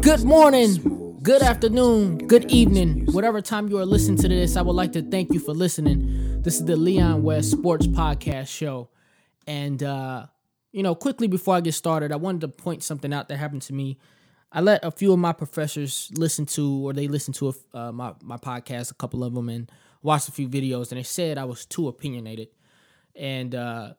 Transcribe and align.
Good 0.00 0.24
morning, 0.24 1.18
good 1.22 1.42
afternoon, 1.42 2.18
good 2.26 2.50
evening, 2.50 3.06
whatever 3.12 3.42
time 3.42 3.68
you 3.68 3.78
are 3.78 3.84
listening 3.84 4.16
to 4.18 4.28
this. 4.28 4.56
I 4.56 4.62
would 4.62 4.72
like 4.72 4.92
to 4.92 5.02
thank 5.02 5.32
you 5.34 5.38
for 5.38 5.52
listening. 5.52 6.40
This 6.42 6.56
is 6.56 6.64
the 6.64 6.76
Leon 6.76 7.22
West 7.22 7.50
Sports 7.50 7.86
Podcast 7.86 8.48
Show. 8.48 8.88
And, 9.46 9.82
uh, 9.82 10.26
you 10.72 10.82
know, 10.82 10.94
quickly 10.94 11.26
before 11.26 11.56
I 11.56 11.60
get 11.60 11.74
started, 11.74 12.10
I 12.10 12.16
wanted 12.16 12.40
to 12.42 12.48
point 12.48 12.82
something 12.82 13.12
out 13.12 13.28
that 13.28 13.36
happened 13.36 13.62
to 13.62 13.74
me. 13.74 13.98
I 14.50 14.62
let 14.62 14.82
a 14.82 14.90
few 14.90 15.12
of 15.12 15.18
my 15.18 15.32
professors 15.32 16.10
listen 16.16 16.46
to, 16.46 16.88
or 16.88 16.94
they 16.94 17.06
listened 17.06 17.34
to 17.36 17.54
uh, 17.74 17.92
my, 17.92 18.14
my 18.22 18.38
podcast, 18.38 18.90
a 18.90 18.94
couple 18.94 19.22
of 19.22 19.34
them, 19.34 19.50
and 19.50 19.70
watched 20.02 20.28
a 20.28 20.32
few 20.32 20.48
videos, 20.48 20.90
and 20.90 20.98
they 20.98 21.02
said 21.02 21.36
I 21.36 21.44
was 21.44 21.66
too 21.66 21.86
opinionated. 21.88 22.48
And 23.18 23.54
uh, 23.54 23.94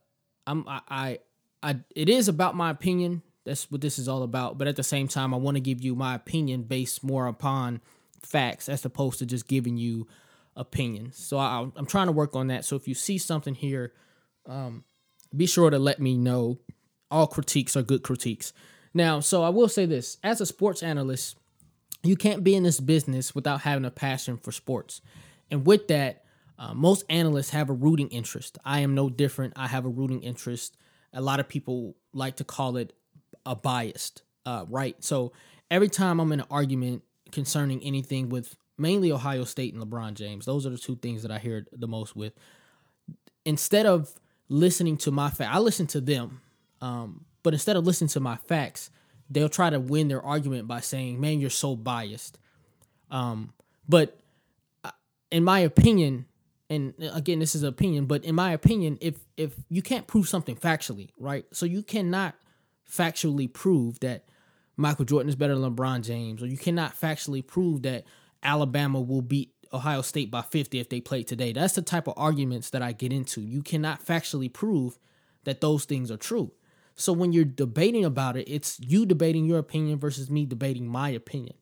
I'm, 0.47 0.67
I, 0.67 0.81
I, 0.89 1.19
I, 1.61 1.75
it 1.95 2.09
is 2.09 2.27
about 2.27 2.55
my 2.55 2.69
opinion 2.69 3.21
that's 3.49 3.71
what 3.71 3.81
this 3.81 3.97
is 3.97 4.07
all 4.07 4.23
about. 4.23 4.57
But 4.57 4.67
at 4.67 4.75
the 4.75 4.83
same 4.83 5.07
time, 5.07 5.33
I 5.33 5.37
want 5.37 5.55
to 5.55 5.61
give 5.61 5.81
you 5.81 5.95
my 5.95 6.15
opinion 6.15 6.63
based 6.63 7.03
more 7.03 7.27
upon 7.27 7.81
facts 8.23 8.69
as 8.69 8.85
opposed 8.85 9.19
to 9.19 9.25
just 9.25 9.47
giving 9.47 9.77
you 9.77 10.07
opinions. 10.55 11.17
So 11.17 11.37
I, 11.37 11.67
am 11.75 11.85
trying 11.85 12.07
to 12.07 12.11
work 12.11 12.35
on 12.35 12.47
that. 12.47 12.63
So 12.65 12.75
if 12.75 12.87
you 12.87 12.93
see 12.93 13.17
something 13.17 13.55
here, 13.55 13.93
um, 14.45 14.83
be 15.35 15.47
sure 15.47 15.69
to 15.69 15.79
let 15.79 15.99
me 15.99 16.17
know. 16.17 16.59
All 17.11 17.27
critiques 17.27 17.75
are 17.75 17.81
good 17.81 18.03
critiques. 18.03 18.53
Now, 18.93 19.19
so 19.19 19.41
I 19.43 19.49
will 19.49 19.69
say 19.69 19.85
this 19.85 20.17
as 20.23 20.41
a 20.41 20.45
sports 20.45 20.83
analyst, 20.83 21.37
you 22.03 22.15
can't 22.15 22.43
be 22.43 22.55
in 22.55 22.63
this 22.63 22.79
business 22.79 23.33
without 23.33 23.61
having 23.61 23.85
a 23.85 23.91
passion 23.91 24.37
for 24.37 24.51
sports. 24.51 25.01
And 25.49 25.65
with 25.65 25.87
that, 25.87 26.23
uh, 26.59 26.73
most 26.73 27.05
analysts 27.09 27.51
have 27.51 27.69
a 27.69 27.73
rooting 27.73 28.09
interest. 28.09 28.57
I 28.65 28.81
am 28.81 28.93
no 28.93 29.09
different. 29.09 29.53
I 29.55 29.67
have 29.67 29.85
a 29.85 29.89
rooting 29.89 30.21
interest. 30.21 30.75
A 31.13 31.21
lot 31.21 31.39
of 31.39 31.47
people 31.47 31.95
like 32.13 32.35
to 32.35 32.43
call 32.43 32.75
it 32.75 32.91
a 33.45 33.55
biased, 33.55 34.23
uh, 34.45 34.65
right? 34.67 35.01
So 35.01 35.31
every 35.71 35.87
time 35.87 36.19
I'm 36.19 36.31
in 36.33 36.41
an 36.41 36.47
argument 36.51 37.03
concerning 37.31 37.81
anything 37.81 38.27
with 38.27 38.57
mainly 38.77 39.09
Ohio 39.09 39.45
State 39.45 39.73
and 39.73 39.81
LeBron 39.81 40.15
James, 40.15 40.45
those 40.45 40.65
are 40.67 40.69
the 40.69 40.77
two 40.77 40.97
things 40.97 41.21
that 41.21 41.31
I 41.31 41.39
hear 41.39 41.65
the 41.71 41.87
most 41.87 42.13
with. 42.13 42.33
Instead 43.45 43.85
of 43.85 44.13
listening 44.49 44.97
to 44.97 45.11
my 45.11 45.29
facts, 45.29 45.51
I 45.53 45.59
listen 45.59 45.87
to 45.87 46.01
them, 46.01 46.41
um, 46.81 47.23
but 47.41 47.53
instead 47.53 47.77
of 47.77 47.85
listening 47.85 48.09
to 48.09 48.19
my 48.19 48.35
facts, 48.35 48.89
they'll 49.29 49.47
try 49.47 49.69
to 49.69 49.79
win 49.79 50.09
their 50.09 50.21
argument 50.21 50.67
by 50.67 50.81
saying, 50.81 51.21
"Man, 51.21 51.39
you're 51.39 51.49
so 51.49 51.77
biased." 51.77 52.37
Um, 53.09 53.53
but 53.87 54.19
uh, 54.83 54.91
in 55.31 55.43
my 55.45 55.59
opinion, 55.59 56.25
and 56.69 56.93
uh, 57.01 57.11
again, 57.13 57.39
this 57.39 57.55
is 57.55 57.63
opinion, 57.63 58.05
but 58.05 58.23
in 58.23 58.35
my 58.35 58.51
opinion, 58.51 58.97
if 59.01 59.19
if 59.37 59.53
you 59.69 59.81
can't 59.81 60.07
prove 60.07 60.29
something 60.29 60.55
factually, 60.55 61.09
right? 61.17 61.45
So 61.51 61.65
you 61.65 61.81
cannot 61.81 62.35
factually 62.89 63.51
prove 63.51 63.99
that 64.01 64.25
Michael 64.77 65.05
Jordan 65.05 65.29
is 65.29 65.35
better 65.35 65.57
than 65.57 65.75
LeBron 65.75 66.03
James, 66.03 66.41
or 66.41 66.47
you 66.47 66.57
cannot 66.57 66.99
factually 66.99 67.45
prove 67.45 67.83
that 67.83 68.05
Alabama 68.43 69.01
will 69.01 69.21
beat 69.21 69.53
Ohio 69.73 70.01
State 70.01 70.31
by 70.31 70.41
50 70.41 70.79
if 70.79 70.89
they 70.89 71.01
play 71.01 71.23
today. 71.23 71.53
That's 71.53 71.73
the 71.73 71.81
type 71.81 72.07
of 72.07 72.13
arguments 72.17 72.69
that 72.71 72.81
I 72.81 72.91
get 72.91 73.11
into. 73.11 73.41
You 73.41 73.61
cannot 73.61 74.05
factually 74.05 74.51
prove 74.51 74.97
that 75.43 75.61
those 75.61 75.85
things 75.85 76.09
are 76.11 76.17
true. 76.17 76.51
So 76.95 77.13
when 77.13 77.31
you're 77.31 77.45
debating 77.45 78.03
about 78.03 78.35
it, 78.35 78.49
it's 78.49 78.79
you 78.79 79.05
debating 79.05 79.45
your 79.45 79.59
opinion 79.59 79.99
versus 79.99 80.29
me 80.29 80.45
debating 80.45 80.87
my 80.87 81.09
opinion, 81.09 81.55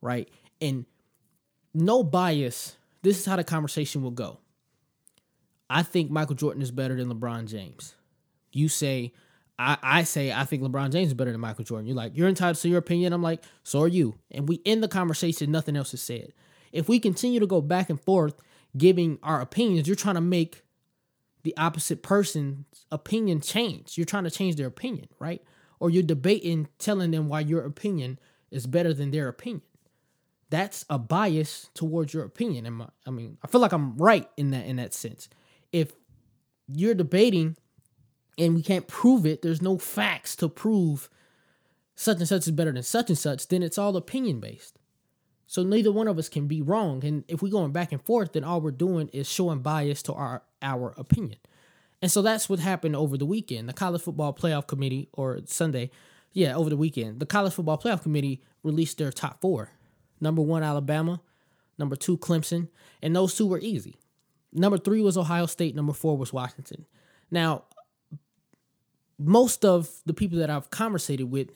right? 0.00 0.28
And 0.60 0.86
no 1.72 2.02
bias. 2.02 2.76
This 3.02 3.18
is 3.18 3.26
how 3.26 3.36
the 3.36 3.44
conversation 3.44 4.02
will 4.02 4.10
go. 4.10 4.38
I 5.72 5.82
think 5.82 6.10
Michael 6.10 6.34
Jordan 6.34 6.60
is 6.60 6.70
better 6.70 6.94
than 6.94 7.10
LeBron 7.10 7.48
James. 7.48 7.94
You 8.52 8.68
say 8.68 9.14
I, 9.58 9.78
I 9.82 10.02
say 10.04 10.30
I 10.30 10.44
think 10.44 10.62
LeBron 10.62 10.92
James 10.92 11.08
is 11.08 11.14
better 11.14 11.32
than 11.32 11.40
Michael 11.40 11.64
Jordan. 11.64 11.86
You're 11.86 11.96
like, 11.96 12.12
you're 12.14 12.28
entitled 12.28 12.56
to 12.58 12.68
your 12.68 12.78
opinion. 12.78 13.12
I'm 13.12 13.22
like, 13.22 13.42
so 13.62 13.80
are 13.80 13.88
you. 13.88 14.16
And 14.30 14.48
we 14.48 14.60
end 14.66 14.82
the 14.82 14.88
conversation, 14.88 15.50
nothing 15.50 15.76
else 15.76 15.94
is 15.94 16.02
said. 16.02 16.34
If 16.72 16.88
we 16.88 17.00
continue 17.00 17.40
to 17.40 17.46
go 17.46 17.62
back 17.62 17.88
and 17.88 17.98
forth 18.00 18.34
giving 18.76 19.18
our 19.22 19.40
opinions, 19.40 19.86
you're 19.86 19.96
trying 19.96 20.16
to 20.16 20.20
make 20.20 20.62
the 21.42 21.56
opposite 21.56 22.02
person's 22.02 22.66
opinion 22.90 23.40
change. 23.40 23.96
You're 23.96 24.04
trying 24.04 24.24
to 24.24 24.30
change 24.30 24.56
their 24.56 24.66
opinion, 24.66 25.08
right? 25.18 25.42
Or 25.80 25.88
you're 25.88 26.02
debating, 26.02 26.68
telling 26.78 27.10
them 27.12 27.28
why 27.28 27.40
your 27.40 27.64
opinion 27.64 28.18
is 28.50 28.66
better 28.66 28.92
than 28.92 29.10
their 29.10 29.28
opinion. 29.28 29.62
That's 30.50 30.84
a 30.90 30.98
bias 30.98 31.70
towards 31.72 32.12
your 32.12 32.24
opinion. 32.24 32.84
I 33.06 33.10
mean, 33.10 33.38
I 33.42 33.46
feel 33.46 33.60
like 33.60 33.72
I'm 33.72 33.96
right 33.96 34.28
in 34.36 34.50
that 34.50 34.66
in 34.66 34.76
that 34.76 34.92
sense. 34.92 35.28
If 35.72 35.92
you're 36.68 36.94
debating 36.94 37.56
and 38.38 38.54
we 38.54 38.62
can't 38.62 38.86
prove 38.86 39.26
it, 39.26 39.42
there's 39.42 39.62
no 39.62 39.78
facts 39.78 40.36
to 40.36 40.48
prove 40.48 41.08
such 41.94 42.18
and 42.18 42.28
such 42.28 42.46
is 42.46 42.50
better 42.50 42.72
than 42.72 42.82
such 42.82 43.08
and 43.08 43.18
such, 43.18 43.48
then 43.48 43.62
it's 43.62 43.78
all 43.78 43.96
opinion 43.96 44.40
based. 44.40 44.78
So 45.46 45.62
neither 45.62 45.92
one 45.92 46.08
of 46.08 46.18
us 46.18 46.28
can 46.28 46.46
be 46.46 46.62
wrong. 46.62 47.04
And 47.04 47.24
if 47.28 47.42
we're 47.42 47.52
going 47.52 47.72
back 47.72 47.92
and 47.92 48.02
forth, 48.02 48.32
then 48.32 48.44
all 48.44 48.60
we're 48.60 48.70
doing 48.70 49.08
is 49.12 49.30
showing 49.30 49.60
bias 49.60 50.02
to 50.04 50.14
our 50.14 50.42
our 50.62 50.94
opinion. 50.96 51.38
And 52.00 52.10
so 52.10 52.22
that's 52.22 52.48
what 52.48 52.58
happened 52.58 52.96
over 52.96 53.16
the 53.16 53.26
weekend. 53.26 53.68
The 53.68 53.72
college 53.74 54.02
football 54.02 54.32
playoff 54.32 54.66
committee, 54.66 55.08
or 55.12 55.40
Sunday, 55.44 55.90
yeah, 56.32 56.56
over 56.56 56.70
the 56.70 56.76
weekend, 56.76 57.20
the 57.20 57.26
college 57.26 57.52
football 57.52 57.78
playoff 57.78 58.02
committee 58.02 58.42
released 58.62 58.98
their 58.98 59.12
top 59.12 59.40
four. 59.40 59.70
Number 60.20 60.42
one, 60.42 60.62
Alabama. 60.62 61.20
Number 61.78 61.96
two, 61.96 62.16
Clemson. 62.16 62.68
And 63.02 63.14
those 63.14 63.34
two 63.34 63.46
were 63.46 63.58
easy. 63.58 63.96
Number 64.52 64.78
three 64.78 65.00
was 65.00 65.16
Ohio 65.16 65.46
State. 65.46 65.74
Number 65.74 65.92
four 65.92 66.16
was 66.16 66.32
Washington. 66.32 66.86
Now, 67.30 67.64
most 69.18 69.64
of 69.64 69.88
the 70.04 70.14
people 70.14 70.38
that 70.38 70.50
I've 70.50 70.70
conversated 70.70 71.30
with 71.30 71.50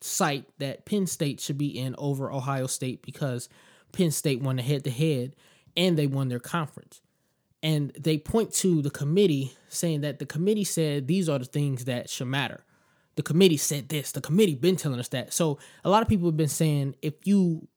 cite 0.00 0.46
that 0.58 0.84
Penn 0.84 1.06
State 1.06 1.40
should 1.40 1.58
be 1.58 1.78
in 1.78 1.94
over 1.98 2.30
Ohio 2.30 2.66
State 2.66 3.02
because 3.02 3.48
Penn 3.92 4.10
State 4.10 4.40
won 4.40 4.56
the 4.56 4.62
head 4.62 4.84
to 4.84 4.90
head 4.90 5.36
and 5.76 5.96
they 5.96 6.06
won 6.06 6.28
their 6.28 6.40
conference. 6.40 7.00
And 7.62 7.92
they 7.98 8.18
point 8.18 8.52
to 8.54 8.82
the 8.82 8.90
committee 8.90 9.52
saying 9.68 10.00
that 10.00 10.18
the 10.18 10.26
committee 10.26 10.64
said 10.64 11.06
these 11.06 11.28
are 11.28 11.38
the 11.38 11.44
things 11.44 11.84
that 11.84 12.10
should 12.10 12.26
matter. 12.26 12.64
The 13.14 13.22
committee 13.22 13.56
said 13.56 13.88
this. 13.88 14.12
The 14.12 14.20
committee 14.20 14.54
been 14.54 14.76
telling 14.76 14.98
us 14.98 15.08
that. 15.08 15.32
So 15.32 15.58
a 15.84 15.90
lot 15.90 16.02
of 16.02 16.08
people 16.08 16.26
have 16.28 16.36
been 16.36 16.48
saying 16.48 16.96
if 17.02 17.14
you 17.24 17.68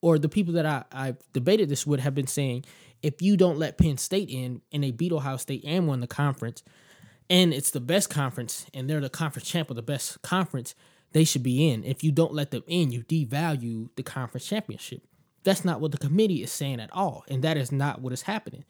or 0.00 0.18
the 0.18 0.28
people 0.28 0.54
that 0.54 0.66
I, 0.66 0.84
I've 0.92 1.18
debated 1.32 1.68
this 1.68 1.86
with 1.86 2.00
have 2.00 2.14
been 2.14 2.26
saying 2.26 2.64
if 3.02 3.22
you 3.22 3.36
don't 3.36 3.58
let 3.58 3.78
Penn 3.78 3.98
State 3.98 4.30
in 4.30 4.62
and 4.72 4.82
they 4.82 4.90
beat 4.90 5.12
Ohio 5.12 5.36
State 5.36 5.64
and 5.64 5.86
won 5.86 6.00
the 6.00 6.06
conference, 6.06 6.62
and 7.30 7.52
it's 7.52 7.70
the 7.70 7.80
best 7.80 8.10
conference 8.10 8.66
and 8.72 8.88
they're 8.88 9.00
the 9.00 9.10
conference 9.10 9.48
champ 9.48 9.70
of 9.70 9.76
the 9.76 9.82
best 9.82 10.22
conference 10.22 10.74
they 11.12 11.24
should 11.24 11.42
be 11.42 11.70
in. 11.70 11.84
If 11.84 12.02
you 12.02 12.12
don't 12.12 12.34
let 12.34 12.50
them 12.50 12.64
in, 12.66 12.90
you 12.90 13.02
devalue 13.02 13.88
the 13.96 14.02
conference 14.02 14.46
championship. 14.46 15.02
That's 15.44 15.64
not 15.64 15.80
what 15.80 15.92
the 15.92 15.98
committee 15.98 16.42
is 16.42 16.52
saying 16.52 16.80
at 16.80 16.92
all, 16.92 17.24
and 17.28 17.42
that 17.44 17.56
is 17.56 17.72
not 17.72 18.00
what 18.00 18.12
is 18.12 18.22
happening. 18.22 18.64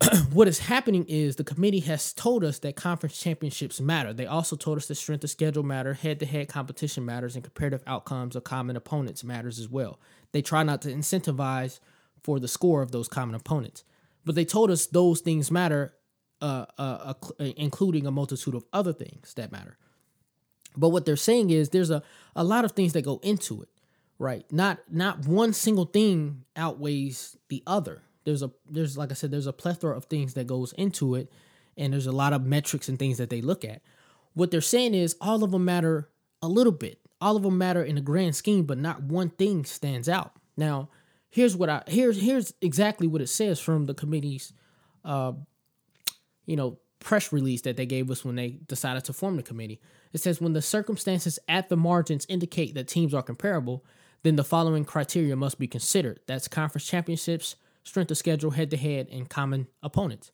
what 0.32 0.48
is 0.48 0.60
happening 0.60 1.04
is 1.08 1.36
the 1.36 1.44
committee 1.44 1.80
has 1.80 2.14
told 2.14 2.42
us 2.42 2.58
that 2.60 2.76
conference 2.76 3.20
championships 3.20 3.80
matter. 3.80 4.14
They 4.14 4.24
also 4.24 4.56
told 4.56 4.78
us 4.78 4.86
that 4.86 4.94
strength 4.94 5.24
of 5.24 5.30
schedule 5.30 5.62
matter, 5.62 5.92
head-to-head 5.92 6.48
competition 6.48 7.04
matters, 7.04 7.34
and 7.34 7.44
comparative 7.44 7.82
outcomes 7.86 8.34
of 8.34 8.44
common 8.44 8.76
opponents 8.76 9.22
matters 9.22 9.58
as 9.58 9.68
well. 9.68 9.98
They 10.32 10.40
try 10.40 10.62
not 10.62 10.80
to 10.82 10.88
incentivize 10.92 11.80
for 12.22 12.38
the 12.38 12.48
score 12.48 12.82
of 12.82 12.92
those 12.92 13.08
common 13.08 13.34
opponents. 13.34 13.84
But 14.24 14.34
they 14.34 14.44
told 14.44 14.70
us 14.70 14.86
those 14.86 15.20
things 15.20 15.50
matter 15.50 15.94
uh, 16.42 16.64
uh, 16.78 17.14
uh, 17.38 17.44
including 17.56 18.06
a 18.06 18.10
multitude 18.10 18.54
of 18.54 18.64
other 18.72 18.94
things 18.94 19.34
that 19.34 19.52
matter. 19.52 19.76
But 20.76 20.88
what 20.88 21.04
they're 21.04 21.16
saying 21.16 21.50
is 21.50 21.68
there's 21.68 21.90
a, 21.90 22.02
a 22.34 22.44
lot 22.44 22.64
of 22.64 22.72
things 22.72 22.94
that 22.94 23.02
go 23.02 23.20
into 23.22 23.60
it, 23.62 23.68
right? 24.18 24.50
Not 24.50 24.78
not 24.90 25.26
one 25.26 25.52
single 25.52 25.84
thing 25.84 26.44
outweighs 26.56 27.36
the 27.48 27.62
other. 27.66 28.02
There's 28.24 28.42
a 28.42 28.50
there's 28.70 28.96
like 28.96 29.10
I 29.10 29.14
said, 29.14 29.30
there's 29.30 29.46
a 29.46 29.52
plethora 29.52 29.96
of 29.96 30.06
things 30.06 30.34
that 30.34 30.46
goes 30.46 30.72
into 30.78 31.14
it, 31.14 31.30
and 31.76 31.92
there's 31.92 32.06
a 32.06 32.12
lot 32.12 32.32
of 32.32 32.46
metrics 32.46 32.88
and 32.88 32.98
things 32.98 33.18
that 33.18 33.30
they 33.30 33.42
look 33.42 33.64
at. 33.64 33.82
What 34.32 34.50
they're 34.50 34.60
saying 34.60 34.94
is 34.94 35.16
all 35.20 35.44
of 35.44 35.50
them 35.50 35.64
matter 35.64 36.08
a 36.40 36.48
little 36.48 36.72
bit. 36.72 37.00
All 37.20 37.36
of 37.36 37.42
them 37.42 37.58
matter 37.58 37.82
in 37.82 37.96
the 37.96 38.00
grand 38.00 38.34
scheme, 38.34 38.64
but 38.64 38.78
not 38.78 39.02
one 39.02 39.28
thing 39.28 39.66
stands 39.66 40.08
out. 40.08 40.32
Now, 40.56 40.88
here's 41.30 41.56
what 41.56 41.68
I 41.68 41.82
here's 41.86 42.20
here's 42.20 42.52
exactly 42.60 43.06
what 43.06 43.22
it 43.22 43.28
says 43.28 43.58
from 43.58 43.86
the 43.86 43.94
committee's 43.94 44.52
uh, 45.04 45.32
you 46.46 46.56
know, 46.56 46.78
press 46.98 47.32
release 47.32 47.62
that 47.62 47.76
they 47.76 47.86
gave 47.86 48.10
us 48.10 48.24
when 48.24 48.36
they 48.36 48.58
decided 48.66 49.04
to 49.04 49.12
form 49.12 49.36
the 49.36 49.42
committee. 49.42 49.80
It 50.12 50.20
says 50.20 50.40
when 50.40 50.52
the 50.52 50.62
circumstances 50.62 51.38
at 51.48 51.68
the 51.68 51.76
margins 51.76 52.26
indicate 52.28 52.74
that 52.74 52.88
teams 52.88 53.14
are 53.14 53.22
comparable, 53.22 53.84
then 54.22 54.36
the 54.36 54.44
following 54.44 54.84
criteria 54.84 55.36
must 55.36 55.58
be 55.58 55.66
considered. 55.66 56.20
That's 56.26 56.48
conference 56.48 56.86
championships, 56.86 57.56
strength 57.84 58.10
of 58.10 58.18
schedule, 58.18 58.50
head 58.50 58.70
to 58.72 58.76
head, 58.76 59.08
and 59.10 59.30
common 59.30 59.68
opponents. 59.82 60.32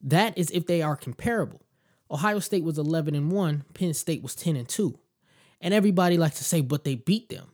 That 0.00 0.36
is 0.36 0.50
if 0.50 0.66
they 0.66 0.82
are 0.82 0.96
comparable. 0.96 1.62
Ohio 2.10 2.38
State 2.38 2.64
was 2.64 2.78
11 2.78 3.14
and 3.14 3.30
1, 3.30 3.64
Penn 3.74 3.94
State 3.94 4.22
was 4.22 4.34
10 4.34 4.56
and 4.56 4.68
2. 4.68 4.98
And 5.60 5.74
everybody 5.74 6.16
likes 6.16 6.38
to 6.38 6.44
say, 6.44 6.60
but 6.60 6.84
they 6.84 6.94
beat 6.94 7.28
them. 7.28 7.48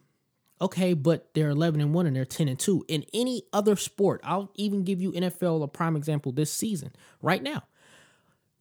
Okay, 0.62 0.94
but 0.94 1.34
they're 1.34 1.50
11 1.50 1.80
and 1.80 1.92
1 1.92 2.06
and 2.06 2.14
they're 2.14 2.24
10 2.24 2.46
and 2.46 2.58
2. 2.58 2.84
In 2.86 3.04
any 3.12 3.42
other 3.52 3.74
sport, 3.74 4.20
I'll 4.22 4.52
even 4.54 4.84
give 4.84 5.02
you 5.02 5.10
NFL 5.10 5.64
a 5.64 5.66
prime 5.66 5.96
example 5.96 6.30
this 6.30 6.52
season, 6.52 6.92
right 7.20 7.42
now. 7.42 7.64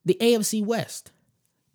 The 0.03 0.17
AFC 0.19 0.65
West, 0.65 1.11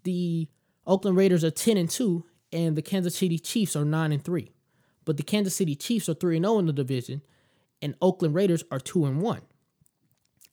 the 0.03 0.49
Oakland 0.85 1.17
Raiders 1.17 1.45
are 1.45 1.53
10 1.53 1.77
and 1.77 1.89
2, 1.89 2.25
and 2.53 2.75
the 2.75 2.83
Kansas 2.83 3.15
City 3.15 3.39
Chiefs 3.39 3.77
are 3.77 3.85
9 3.85 4.11
and 4.11 4.25
3. 4.25 4.51
But 5.05 5.17
the 5.17 5.23
Kansas 5.23 5.55
City 5.55 5.77
Chiefs 5.77 6.09
are 6.09 6.15
3 6.15 6.39
and 6.39 6.45
0 6.45 6.59
in 6.59 6.67
the 6.67 6.73
division, 6.73 7.23
and 7.81 7.95
Oakland 8.03 8.35
Raiders 8.35 8.65
are 8.73 8.81
2 8.81 9.07
and 9.07 9.23
1. 9.23 9.43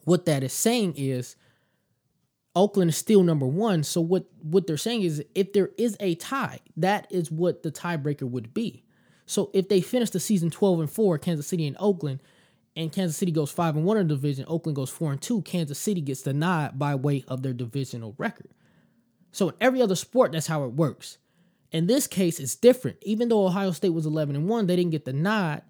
What 0.04 0.24
that 0.26 0.44
is 0.44 0.52
saying 0.52 0.94
is 0.96 1.34
Oakland 2.54 2.90
is 2.90 2.96
still 2.96 3.24
number 3.24 3.46
one. 3.46 3.82
So 3.82 4.00
what 4.00 4.26
what 4.40 4.66
they're 4.66 4.76
saying 4.76 5.02
is 5.02 5.24
if 5.34 5.52
there 5.52 5.70
is 5.76 5.96
a 5.98 6.14
tie, 6.14 6.60
that 6.76 7.08
is 7.10 7.30
what 7.30 7.62
the 7.64 7.72
tiebreaker 7.72 8.28
would 8.30 8.54
be. 8.54 8.83
So 9.26 9.50
if 9.54 9.68
they 9.68 9.80
finish 9.80 10.10
the 10.10 10.20
season 10.20 10.50
12 10.50 10.80
and 10.80 10.90
4, 10.90 11.18
Kansas 11.18 11.46
City 11.46 11.66
and 11.66 11.76
Oakland, 11.80 12.20
and 12.76 12.92
Kansas 12.92 13.16
City 13.16 13.32
goes 13.32 13.50
5 13.50 13.76
and 13.76 13.84
1 13.84 13.96
in 13.96 14.08
the 14.08 14.14
division, 14.14 14.44
Oakland 14.48 14.76
goes 14.76 14.90
4 14.90 15.12
and 15.12 15.22
2, 15.22 15.42
Kansas 15.42 15.78
City 15.78 16.00
gets 16.00 16.22
the 16.22 16.32
nod 16.32 16.78
by 16.78 16.94
way 16.94 17.24
of 17.28 17.42
their 17.42 17.52
divisional 17.52 18.14
record. 18.18 18.50
So 19.32 19.48
in 19.48 19.54
every 19.60 19.80
other 19.80 19.96
sport, 19.96 20.32
that's 20.32 20.46
how 20.46 20.64
it 20.64 20.72
works. 20.72 21.18
In 21.72 21.86
this 21.86 22.06
case, 22.06 22.38
it's 22.38 22.54
different. 22.54 22.98
Even 23.02 23.28
though 23.28 23.46
Ohio 23.46 23.72
State 23.72 23.90
was 23.90 24.06
11 24.06 24.36
and 24.36 24.48
1, 24.48 24.66
they 24.66 24.76
didn't 24.76 24.92
get 24.92 25.04
the 25.04 25.12
nod 25.12 25.62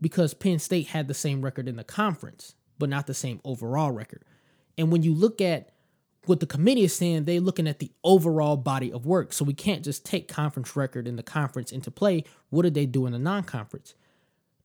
because 0.00 0.34
Penn 0.34 0.58
State 0.58 0.88
had 0.88 1.08
the 1.08 1.14
same 1.14 1.42
record 1.42 1.68
in 1.68 1.76
the 1.76 1.84
conference, 1.84 2.54
but 2.78 2.88
not 2.88 3.06
the 3.06 3.14
same 3.14 3.40
overall 3.44 3.90
record. 3.90 4.24
And 4.78 4.90
when 4.90 5.02
you 5.02 5.14
look 5.14 5.40
at 5.40 5.71
what 6.26 6.40
the 6.40 6.46
committee 6.46 6.84
is 6.84 6.94
saying, 6.94 7.24
they're 7.24 7.40
looking 7.40 7.66
at 7.66 7.80
the 7.80 7.90
overall 8.04 8.56
body 8.56 8.92
of 8.92 9.06
work. 9.06 9.32
So 9.32 9.44
we 9.44 9.54
can't 9.54 9.84
just 9.84 10.04
take 10.04 10.28
conference 10.28 10.76
record 10.76 11.08
in 11.08 11.16
the 11.16 11.22
conference 11.22 11.72
into 11.72 11.90
play. 11.90 12.24
What 12.50 12.62
did 12.62 12.74
they 12.74 12.86
do 12.86 13.06
in 13.06 13.12
the 13.12 13.18
non-conference? 13.18 13.94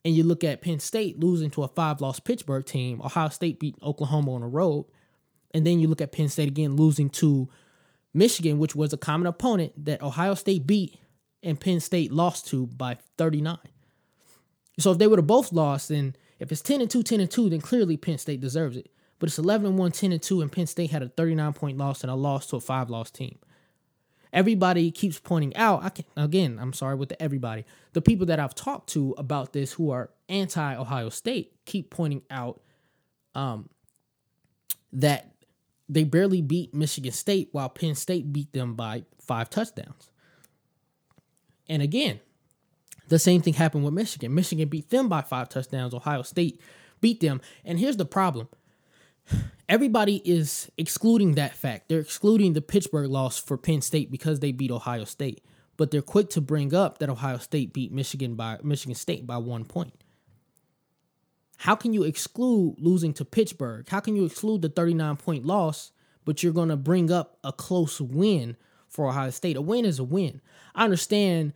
And 0.04 0.14
you 0.14 0.22
look 0.22 0.44
at 0.44 0.62
Penn 0.62 0.78
State 0.78 1.18
losing 1.18 1.50
to 1.50 1.64
a 1.64 1.68
five-loss 1.68 2.20
Pittsburgh 2.20 2.64
team. 2.64 3.02
Ohio 3.02 3.28
State 3.28 3.58
beat 3.58 3.74
Oklahoma 3.82 4.34
on 4.34 4.42
the 4.42 4.46
road, 4.46 4.86
and 5.52 5.66
then 5.66 5.80
you 5.80 5.88
look 5.88 6.00
at 6.00 6.12
Penn 6.12 6.28
State 6.28 6.48
again 6.48 6.76
losing 6.76 7.10
to 7.10 7.48
Michigan, 8.14 8.58
which 8.58 8.76
was 8.76 8.92
a 8.92 8.96
common 8.96 9.26
opponent 9.26 9.84
that 9.84 10.02
Ohio 10.02 10.34
State 10.34 10.66
beat 10.66 10.98
and 11.42 11.60
Penn 11.60 11.80
State 11.80 12.12
lost 12.12 12.46
to 12.48 12.68
by 12.68 12.98
39. 13.16 13.58
So 14.78 14.92
if 14.92 14.98
they 14.98 15.08
would 15.08 15.18
have 15.18 15.26
both 15.26 15.52
lost, 15.52 15.88
then 15.88 16.14
if 16.38 16.52
it's 16.52 16.62
10 16.62 16.80
and 16.80 16.90
2, 16.90 17.02
10 17.02 17.20
and 17.20 17.30
2, 17.30 17.50
then 17.50 17.60
clearly 17.60 17.96
Penn 17.96 18.18
State 18.18 18.40
deserves 18.40 18.76
it 18.76 18.90
but 19.18 19.28
it's 19.28 19.38
11 19.38 19.66
and 19.66 19.78
1, 19.78 19.92
10 19.92 20.12
and 20.12 20.22
2, 20.22 20.42
and 20.42 20.52
Penn 20.52 20.66
State 20.66 20.90
had 20.90 21.02
a 21.02 21.08
39 21.08 21.52
point 21.52 21.78
loss 21.78 22.02
and 22.02 22.10
a 22.10 22.14
loss 22.14 22.46
to 22.48 22.56
a 22.56 22.60
five 22.60 22.90
loss 22.90 23.10
team. 23.10 23.38
Everybody 24.32 24.90
keeps 24.90 25.18
pointing 25.18 25.56
out, 25.56 25.82
I 25.82 25.88
can 25.88 26.04
again, 26.16 26.58
I'm 26.60 26.72
sorry 26.72 26.94
with 26.94 27.08
the 27.08 27.20
everybody. 27.20 27.64
The 27.94 28.02
people 28.02 28.26
that 28.26 28.38
I've 28.38 28.54
talked 28.54 28.90
to 28.90 29.14
about 29.16 29.52
this 29.52 29.72
who 29.72 29.90
are 29.90 30.10
anti 30.28 30.74
Ohio 30.74 31.08
State 31.08 31.52
keep 31.64 31.90
pointing 31.90 32.22
out 32.30 32.60
um, 33.34 33.70
that 34.92 35.32
they 35.88 36.04
barely 36.04 36.42
beat 36.42 36.74
Michigan 36.74 37.12
State 37.12 37.48
while 37.52 37.70
Penn 37.70 37.94
State 37.94 38.32
beat 38.32 38.52
them 38.52 38.74
by 38.74 39.04
five 39.20 39.48
touchdowns. 39.48 40.10
And 41.68 41.82
again, 41.82 42.20
the 43.08 43.18
same 43.18 43.40
thing 43.40 43.54
happened 43.54 43.84
with 43.84 43.94
Michigan. 43.94 44.34
Michigan 44.34 44.68
beat 44.68 44.90
them 44.90 45.08
by 45.08 45.22
five 45.22 45.48
touchdowns. 45.48 45.94
Ohio 45.94 46.22
State 46.22 46.60
beat 47.00 47.20
them. 47.20 47.40
And 47.64 47.78
here's 47.78 47.96
the 47.96 48.04
problem 48.04 48.48
everybody 49.68 50.16
is 50.24 50.70
excluding 50.76 51.34
that 51.34 51.54
fact. 51.54 51.88
They're 51.88 52.00
excluding 52.00 52.52
the 52.52 52.62
Pittsburgh 52.62 53.10
loss 53.10 53.38
for 53.38 53.56
Penn 53.56 53.82
State 53.82 54.10
because 54.10 54.40
they 54.40 54.52
beat 54.52 54.70
Ohio 54.70 55.04
State. 55.04 55.42
But 55.76 55.90
they're 55.90 56.02
quick 56.02 56.30
to 56.30 56.40
bring 56.40 56.74
up 56.74 56.98
that 56.98 57.08
Ohio 57.08 57.38
State 57.38 57.72
beat 57.72 57.92
Michigan 57.92 58.34
by 58.34 58.58
Michigan 58.62 58.94
State 58.94 59.26
by 59.26 59.36
one 59.36 59.64
point. 59.64 59.94
How 61.58 61.74
can 61.74 61.92
you 61.92 62.04
exclude 62.04 62.76
losing 62.78 63.12
to 63.14 63.24
Pittsburgh? 63.24 63.88
How 63.88 64.00
can 64.00 64.16
you 64.16 64.24
exclude 64.24 64.62
the 64.62 64.68
39 64.68 65.16
point 65.16 65.44
loss, 65.44 65.92
but 66.24 66.42
you're 66.42 66.52
going 66.52 66.68
to 66.68 66.76
bring 66.76 67.10
up 67.10 67.38
a 67.42 67.52
close 67.52 68.00
win 68.00 68.56
for 68.88 69.08
Ohio 69.08 69.30
State? 69.30 69.56
A 69.56 69.60
win 69.60 69.84
is 69.84 69.98
a 69.98 70.04
win. 70.04 70.40
I 70.74 70.84
understand 70.84 71.52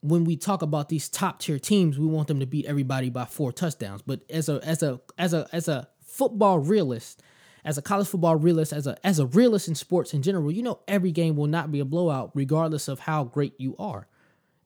when 0.00 0.24
we 0.24 0.36
talk 0.36 0.62
about 0.62 0.88
these 0.88 1.08
top 1.08 1.40
tier 1.40 1.58
teams, 1.58 1.98
we 1.98 2.06
want 2.06 2.28
them 2.28 2.38
to 2.40 2.46
beat 2.46 2.66
everybody 2.66 3.08
by 3.08 3.24
four 3.24 3.52
touchdowns. 3.52 4.02
But 4.02 4.20
as 4.28 4.48
a 4.48 4.60
as 4.62 4.82
a 4.82 5.00
as 5.18 5.32
a 5.32 5.48
as 5.50 5.66
a 5.66 5.88
football 6.14 6.58
realist, 6.58 7.22
as 7.64 7.76
a 7.78 7.82
college 7.82 8.06
football 8.06 8.36
realist, 8.36 8.72
as 8.72 8.86
a 8.86 8.96
as 9.06 9.18
a 9.18 9.26
realist 9.26 9.68
in 9.68 9.74
sports 9.74 10.14
in 10.14 10.22
general, 10.22 10.50
you 10.52 10.62
know 10.62 10.80
every 10.86 11.12
game 11.12 11.36
will 11.36 11.46
not 11.46 11.72
be 11.72 11.80
a 11.80 11.84
blowout, 11.84 12.30
regardless 12.34 12.88
of 12.88 13.00
how 13.00 13.24
great 13.24 13.54
you 13.58 13.74
are. 13.78 14.06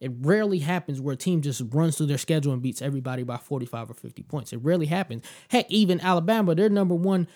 It 0.00 0.12
rarely 0.21 0.61
happens 0.61 1.00
where 1.00 1.15
a 1.15 1.17
team 1.17 1.41
just 1.43 1.62
runs 1.71 1.97
through 1.97 2.06
their 2.06 2.19
schedule 2.19 2.53
and 2.53 2.62
beats 2.62 2.81
everybody 2.81 3.25
by 3.25 3.37
45 3.37 3.91
or 3.91 3.95
50 3.95 4.23
points. 4.23 4.53
It 4.53 4.59
rarely 4.59 4.87
happens. 4.87 5.25
Heck, 5.49 5.69
even 5.71 6.00
Alabama, 6.00 6.55
they're 6.55 6.69
number 6.69 6.95
one 6.95 7.27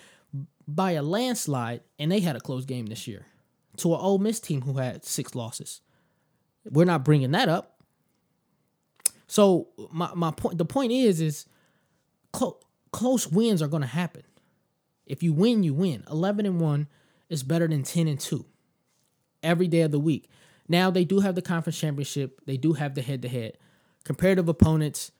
by 0.65 0.91
a 0.91 1.01
landslide, 1.01 1.81
and 1.99 2.09
they 2.09 2.21
had 2.21 2.37
a 2.37 2.39
close 2.39 2.63
game 2.63 2.85
this 2.85 3.07
year 3.07 3.25
to 3.77 3.93
an 3.93 3.99
Ole 3.99 4.19
Miss 4.19 4.39
team 4.39 4.61
who 4.61 4.77
had 4.77 5.03
six 5.03 5.35
losses. 5.35 5.81
We're 6.69 6.85
not 6.85 7.03
bringing 7.03 7.31
that 7.31 7.49
up. 7.49 7.81
So 9.27 9.69
my, 9.91 10.11
my 10.13 10.31
point, 10.31 10.57
the 10.57 10.65
point 10.65 10.91
is, 10.91 11.19
is 11.19 11.45
close 12.31 12.55
close 12.93 13.27
wins 13.27 13.61
are 13.61 13.67
going 13.67 13.81
to 13.81 13.87
happen. 13.87 14.23
If 15.05 15.21
you 15.21 15.33
win, 15.33 15.63
you 15.63 15.73
win. 15.73 16.05
11 16.09 16.45
and 16.45 16.61
1 16.61 16.87
is 17.29 17.43
better 17.43 17.67
than 17.67 17.83
10 17.83 18.07
and 18.07 18.19
2 18.19 18.45
every 19.41 19.67
day 19.67 19.81
of 19.81 19.91
the 19.91 19.99
week. 19.99 20.29
Now 20.69 20.89
they 20.89 21.03
do 21.03 21.19
have 21.19 21.35
the 21.35 21.41
conference 21.41 21.77
championship, 21.77 22.39
they 22.45 22.55
do 22.55 22.73
have 22.73 22.95
the 22.95 23.01
head 23.01 23.21
to 23.23 23.27
head. 23.27 23.57
Comparative 24.05 24.47
opponents 24.47 25.11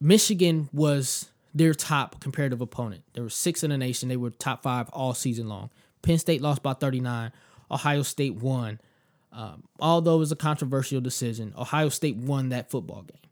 Michigan 0.00 0.68
was 0.72 1.28
their 1.54 1.74
top 1.74 2.20
comparative 2.20 2.60
opponent. 2.60 3.02
They 3.14 3.20
were 3.20 3.30
6 3.30 3.62
in 3.62 3.70
the 3.70 3.78
nation, 3.78 4.08
they 4.08 4.16
were 4.16 4.30
top 4.30 4.62
5 4.62 4.88
all 4.90 5.14
season 5.14 5.48
long. 5.48 5.70
Penn 6.02 6.18
State 6.18 6.42
lost 6.42 6.62
by 6.62 6.74
39, 6.74 7.32
Ohio 7.70 8.02
State 8.02 8.34
won. 8.34 8.80
Um, 9.32 9.62
although 9.80 10.16
it 10.16 10.18
was 10.18 10.32
a 10.32 10.36
controversial 10.36 11.00
decision, 11.00 11.54
Ohio 11.56 11.88
State 11.88 12.16
won 12.16 12.50
that 12.50 12.70
football 12.70 13.02
game. 13.02 13.31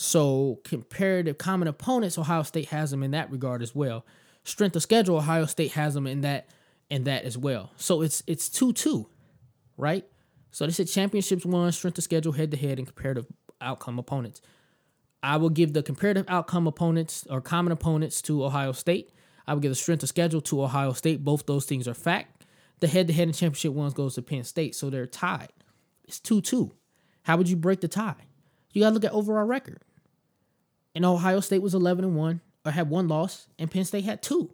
So 0.00 0.60
comparative 0.62 1.38
common 1.38 1.66
opponents, 1.66 2.16
Ohio 2.18 2.44
State 2.44 2.68
has 2.68 2.92
them 2.92 3.02
in 3.02 3.10
that 3.10 3.32
regard 3.32 3.62
as 3.62 3.74
well. 3.74 4.06
Strength 4.44 4.76
of 4.76 4.82
schedule, 4.82 5.16
Ohio 5.16 5.44
State 5.44 5.72
has 5.72 5.94
them 5.94 6.06
in 6.06 6.20
that 6.20 6.46
in 6.88 7.02
that 7.02 7.24
as 7.24 7.36
well. 7.36 7.72
So 7.78 8.02
it's 8.02 8.22
it's 8.28 8.48
two 8.48 8.72
two, 8.72 9.08
right? 9.76 10.06
So 10.52 10.64
they 10.64 10.70
said 10.70 10.86
championships 10.86 11.44
one, 11.44 11.72
strength 11.72 11.98
of 11.98 12.04
schedule, 12.04 12.30
head 12.30 12.52
to 12.52 12.56
head, 12.56 12.78
and 12.78 12.86
comparative 12.86 13.26
outcome 13.60 13.98
opponents. 13.98 14.40
I 15.20 15.36
will 15.36 15.50
give 15.50 15.72
the 15.72 15.82
comparative 15.82 16.26
outcome 16.28 16.68
opponents 16.68 17.26
or 17.28 17.40
common 17.40 17.72
opponents 17.72 18.22
to 18.22 18.44
Ohio 18.44 18.70
State. 18.70 19.10
I 19.48 19.52
will 19.52 19.60
give 19.60 19.72
the 19.72 19.74
strength 19.74 20.04
of 20.04 20.10
schedule 20.10 20.42
to 20.42 20.62
Ohio 20.62 20.92
State. 20.92 21.24
Both 21.24 21.46
those 21.46 21.64
things 21.64 21.88
are 21.88 21.94
fact. 21.94 22.44
The 22.78 22.86
head 22.86 23.08
to 23.08 23.12
head 23.12 23.26
and 23.26 23.36
championship 23.36 23.72
ones 23.72 23.94
goes 23.94 24.14
to 24.14 24.22
Penn 24.22 24.44
State, 24.44 24.76
so 24.76 24.90
they're 24.90 25.08
tied. 25.08 25.52
It's 26.04 26.20
two 26.20 26.40
two. 26.40 26.76
How 27.22 27.36
would 27.36 27.48
you 27.48 27.56
break 27.56 27.80
the 27.80 27.88
tie? 27.88 28.26
You 28.72 28.82
gotta 28.82 28.94
look 28.94 29.04
at 29.04 29.12
overall 29.12 29.44
record 29.44 29.82
and 30.94 31.04
Ohio 31.04 31.40
State 31.40 31.62
was 31.62 31.74
11 31.74 32.04
and 32.04 32.16
1 32.16 32.40
or 32.64 32.72
had 32.72 32.90
one 32.90 33.08
loss 33.08 33.46
and 33.58 33.70
Penn 33.70 33.84
State 33.84 34.04
had 34.04 34.22
two. 34.22 34.50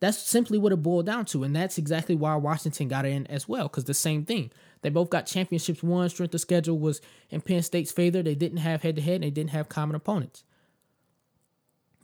That's 0.00 0.18
simply 0.18 0.58
what 0.58 0.72
it 0.72 0.82
boiled 0.82 1.06
down 1.06 1.26
to 1.26 1.44
and 1.44 1.54
that's 1.54 1.78
exactly 1.78 2.14
why 2.14 2.34
Washington 2.36 2.88
got 2.88 3.06
in 3.06 3.26
as 3.28 3.48
well 3.48 3.68
cuz 3.68 3.84
the 3.84 3.94
same 3.94 4.24
thing. 4.24 4.50
They 4.82 4.90
both 4.90 5.10
got 5.10 5.26
championships 5.26 5.82
won, 5.82 6.08
strength 6.08 6.34
of 6.34 6.40
schedule 6.40 6.78
was 6.78 7.00
in 7.30 7.40
Penn 7.40 7.62
State's 7.62 7.92
favor. 7.92 8.22
They 8.22 8.34
didn't 8.34 8.58
have 8.58 8.82
head 8.82 8.96
to 8.96 9.02
head, 9.02 9.16
and 9.16 9.24
they 9.24 9.30
didn't 9.30 9.50
have 9.50 9.68
common 9.68 9.94
opponents. 9.94 10.42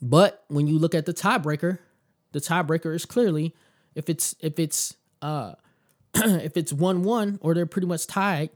But 0.00 0.44
when 0.46 0.68
you 0.68 0.78
look 0.78 0.94
at 0.94 1.04
the 1.04 1.12
tiebreaker, 1.12 1.80
the 2.30 2.40
tiebreaker 2.40 2.94
is 2.94 3.04
clearly 3.04 3.54
if 3.94 4.08
it's 4.08 4.34
if 4.40 4.58
it's 4.58 4.96
uh 5.20 5.54
if 6.14 6.56
it's 6.56 6.72
1-1 6.72 7.38
or 7.40 7.52
they're 7.52 7.66
pretty 7.66 7.88
much 7.88 8.06
tied, 8.06 8.50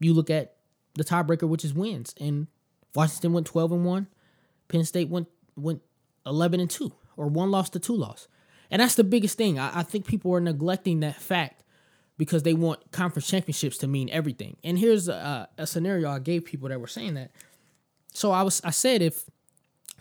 you 0.00 0.12
look 0.12 0.30
at 0.30 0.56
the 0.94 1.04
tiebreaker 1.04 1.48
which 1.48 1.64
is 1.64 1.72
wins 1.72 2.14
and 2.20 2.48
Washington 2.94 3.32
went 3.32 3.46
12 3.46 3.72
and 3.72 3.84
1. 3.84 4.06
Penn 4.68 4.84
State 4.84 5.08
went 5.08 5.28
went 5.56 5.82
eleven 6.24 6.60
and 6.60 6.70
two, 6.70 6.92
or 7.16 7.26
one 7.26 7.50
loss 7.50 7.68
to 7.70 7.78
two 7.78 7.94
loss, 7.94 8.28
and 8.70 8.80
that's 8.80 8.94
the 8.94 9.04
biggest 9.04 9.36
thing. 9.36 9.58
I, 9.58 9.80
I 9.80 9.82
think 9.82 10.06
people 10.06 10.32
are 10.32 10.40
neglecting 10.40 11.00
that 11.00 11.16
fact 11.16 11.64
because 12.16 12.42
they 12.42 12.54
want 12.54 12.92
conference 12.92 13.28
championships 13.28 13.78
to 13.78 13.88
mean 13.88 14.08
everything. 14.10 14.56
And 14.62 14.78
here's 14.78 15.08
a, 15.08 15.48
a 15.58 15.66
scenario 15.66 16.10
I 16.10 16.18
gave 16.18 16.44
people 16.44 16.68
that 16.68 16.80
were 16.80 16.86
saying 16.86 17.14
that. 17.14 17.30
So 18.12 18.30
I 18.30 18.42
was 18.42 18.60
I 18.64 18.70
said 18.70 19.02
if 19.02 19.24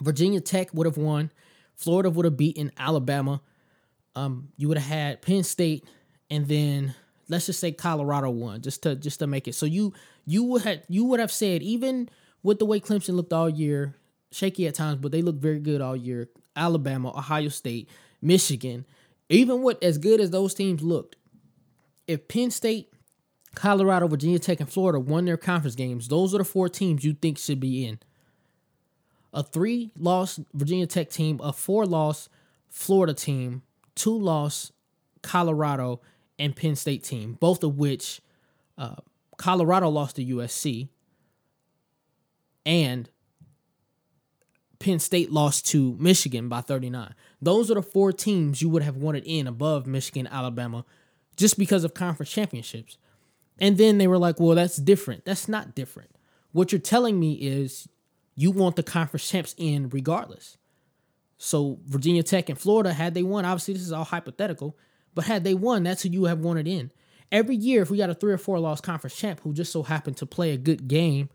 Virginia 0.02 0.40
Tech 0.40 0.74
would 0.74 0.86
have 0.86 0.98
won, 0.98 1.32
Florida 1.76 2.10
would 2.10 2.26
have 2.26 2.38
beaten 2.38 2.72
Alabama, 2.78 3.42
um, 4.16 4.50
you 4.58 4.68
would 4.68 4.78
have 4.78 4.88
had 4.88 5.22
Penn 5.22 5.44
State, 5.44 5.86
and 6.30 6.48
then 6.48 6.94
let's 7.28 7.46
just 7.48 7.60
say 7.60 7.72
Colorado 7.72 8.30
won, 8.30 8.62
just 8.62 8.84
to 8.84 8.96
just 8.96 9.20
to 9.20 9.28
make 9.28 9.48
it. 9.48 9.56
So 9.56 9.66
you 9.66 9.94
you 10.26 10.44
would 10.44 10.62
have 10.64 10.82
you 10.90 11.06
would 11.06 11.20
have 11.20 11.32
said 11.32 11.64
even 11.64 12.10
with 12.44 12.60
the 12.60 12.66
way 12.66 12.80
Clemson 12.80 13.16
looked 13.16 13.34
all 13.34 13.50
year, 13.50 13.96
shaky 14.32 14.68
at 14.68 14.76
times, 14.76 15.00
but 15.02 15.12
they 15.12 15.22
looked 15.22 15.42
very 15.42 15.60
good 15.60 15.82
all 15.82 15.96
year. 15.96 16.30
Alabama, 16.56 17.10
Ohio 17.10 17.50
State, 17.50 17.90
Michigan, 18.22 18.86
even 19.30 19.62
with 19.62 19.82
as 19.84 19.98
good 19.98 20.20
as 20.20 20.32
those 20.32 20.54
teams 20.54 20.82
looked, 20.82 21.16
if 22.08 22.28
Penn 22.28 22.52
State, 22.52 22.92
Colorado, 23.56 24.08
Virginia 24.08 24.40
Tech, 24.40 24.60
and 24.60 24.70
Florida 24.70 25.00
won 25.00 25.26
their 25.26 25.38
conference 25.38 25.76
games, 25.76 26.08
those 26.08 26.34
are 26.34 26.40
the 26.40 26.44
four 26.44 26.70
teams 26.70 27.04
you 27.04 27.14
think 27.14 27.38
should 27.38 27.60
be 27.60 27.86
in. 27.86 28.00
A 29.32 29.44
three 29.44 29.92
loss 29.98 30.40
Virginia 30.54 30.88
Tech 30.88 31.10
team, 31.10 31.40
a 31.44 31.54
four 31.54 31.86
loss 31.86 32.30
Florida 32.68 33.14
team, 33.14 33.62
two 33.96 34.18
loss 34.18 34.72
Colorado, 35.22 36.02
and 36.40 36.56
Penn 36.56 36.76
State 36.76 37.04
team, 37.04 37.38
both 37.40 37.64
of 37.64 37.78
which 37.78 38.22
uh, 38.78 38.96
Colorado 39.38 39.90
lost 39.90 40.16
to 40.16 40.26
USC, 40.26 40.90
and 42.70 43.10
Penn 44.78 45.00
State 45.00 45.32
lost 45.32 45.66
to 45.70 45.98
Michigan 46.00 46.50
by 46.50 46.62
39. 46.62 47.16
Those 47.42 47.72
are 47.72 47.74
the 47.74 47.82
four 47.82 48.14
teams 48.14 48.62
you 48.62 48.70
would 48.70 48.84
have 48.84 48.96
wanted 48.96 49.24
in 49.26 49.48
above 49.48 49.88
Michigan, 49.88 50.28
Alabama, 50.28 50.86
just 51.36 51.58
because 51.58 51.84
of 51.84 51.96
conference 51.96 52.32
championships. 52.32 52.98
And 53.58 53.80
then 53.80 53.98
they 53.98 54.08
were 54.08 54.20
like, 54.20 54.40
well, 54.40 54.56
that's 54.56 54.78
different. 54.78 55.26
That's 55.26 55.48
not 55.48 55.74
different. 55.74 56.12
What 56.52 56.72
you're 56.72 56.80
telling 56.80 57.20
me 57.20 57.34
is 57.34 57.90
you 58.36 58.52
want 58.52 58.76
the 58.76 58.84
conference 58.84 59.28
champs 59.28 59.56
in 59.58 59.90
regardless. 59.90 60.56
So 61.40 61.80
Virginia 61.88 62.22
Tech 62.22 62.50
and 62.50 62.60
Florida, 62.60 62.94
had 62.94 63.16
they 63.16 63.24
won, 63.24 63.46
obviously 63.46 63.74
this 63.74 63.84
is 63.84 63.92
all 63.92 64.04
hypothetical, 64.04 64.78
but 65.16 65.26
had 65.26 65.44
they 65.44 65.56
won, 65.56 65.82
that's 65.82 66.04
who 66.04 66.10
you 66.10 66.22
would 66.22 66.30
have 66.30 66.40
wanted 66.40 66.68
in. 66.68 66.92
Every 67.32 67.56
year, 67.56 67.82
if 67.82 67.90
we 67.90 67.98
got 67.98 68.12
a 68.12 68.14
three 68.14 68.32
or 68.32 68.38
four 68.38 68.60
loss 68.60 68.80
conference 68.80 69.16
champ 69.16 69.42
who 69.42 69.54
just 69.54 69.72
so 69.72 69.82
happened 69.82 70.18
to 70.18 70.28
play 70.28 70.52
a 70.52 70.58
good 70.58 70.88
game, 70.88 71.30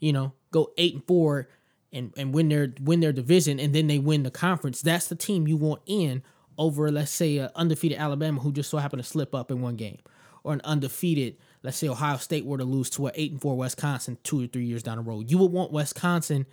you 0.00 0.12
know, 0.12 0.32
go 0.50 0.72
eight 0.78 0.94
and 0.94 1.06
four 1.06 1.48
and, 1.92 2.12
and 2.16 2.32
win 2.32 2.48
their 2.48 2.72
win 2.80 3.00
their 3.00 3.12
division 3.12 3.58
and 3.58 3.74
then 3.74 3.86
they 3.86 3.98
win 3.98 4.22
the 4.22 4.30
conference, 4.30 4.80
that's 4.80 5.08
the 5.08 5.16
team 5.16 5.46
you 5.48 5.56
want 5.56 5.82
in 5.86 6.22
over, 6.58 6.90
let's 6.90 7.10
say, 7.10 7.38
an 7.38 7.50
undefeated 7.54 7.98
Alabama 7.98 8.40
who 8.40 8.52
just 8.52 8.70
so 8.70 8.78
happened 8.78 9.02
to 9.02 9.08
slip 9.08 9.34
up 9.34 9.50
in 9.50 9.62
one 9.62 9.76
game. 9.76 9.98
Or 10.42 10.52
an 10.54 10.60
undefeated, 10.64 11.36
let's 11.62 11.76
say 11.76 11.88
Ohio 11.88 12.16
State 12.16 12.46
were 12.46 12.58
to 12.58 12.64
lose 12.64 12.88
to 12.90 13.06
an 13.06 13.12
eight 13.14 13.32
and 13.32 13.40
four 13.40 13.56
Wisconsin 13.56 14.18
two 14.22 14.44
or 14.44 14.46
three 14.46 14.64
years 14.64 14.82
down 14.82 14.96
the 14.96 15.02
road. 15.02 15.30
You 15.30 15.38
would 15.38 15.52
want 15.52 15.72
Wisconsin 15.72 16.46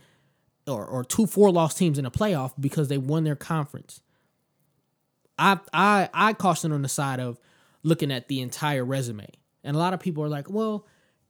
or, 0.67 0.85
or 0.85 1.03
two 1.03 1.25
four 1.25 1.51
loss 1.51 1.73
teams 1.73 1.97
in 1.97 2.05
a 2.05 2.11
playoff 2.11 2.53
because 2.59 2.89
they 2.89 2.97
won 2.97 3.23
their 3.23 3.35
conference. 3.35 4.01
I 5.37 5.59
I 5.71 6.09
I 6.13 6.33
caution 6.33 6.71
on 6.71 6.81
the 6.81 6.89
side 6.89 7.19
of 7.19 7.39
looking 7.83 8.11
at 8.11 8.27
the 8.27 8.41
entire 8.41 8.83
resume. 8.83 9.29
And 9.63 9.75
a 9.75 9.79
lot 9.79 9.93
of 9.93 9.99
people 9.99 10.23
are 10.23 10.29
like, 10.29 10.49
well, 10.49 10.85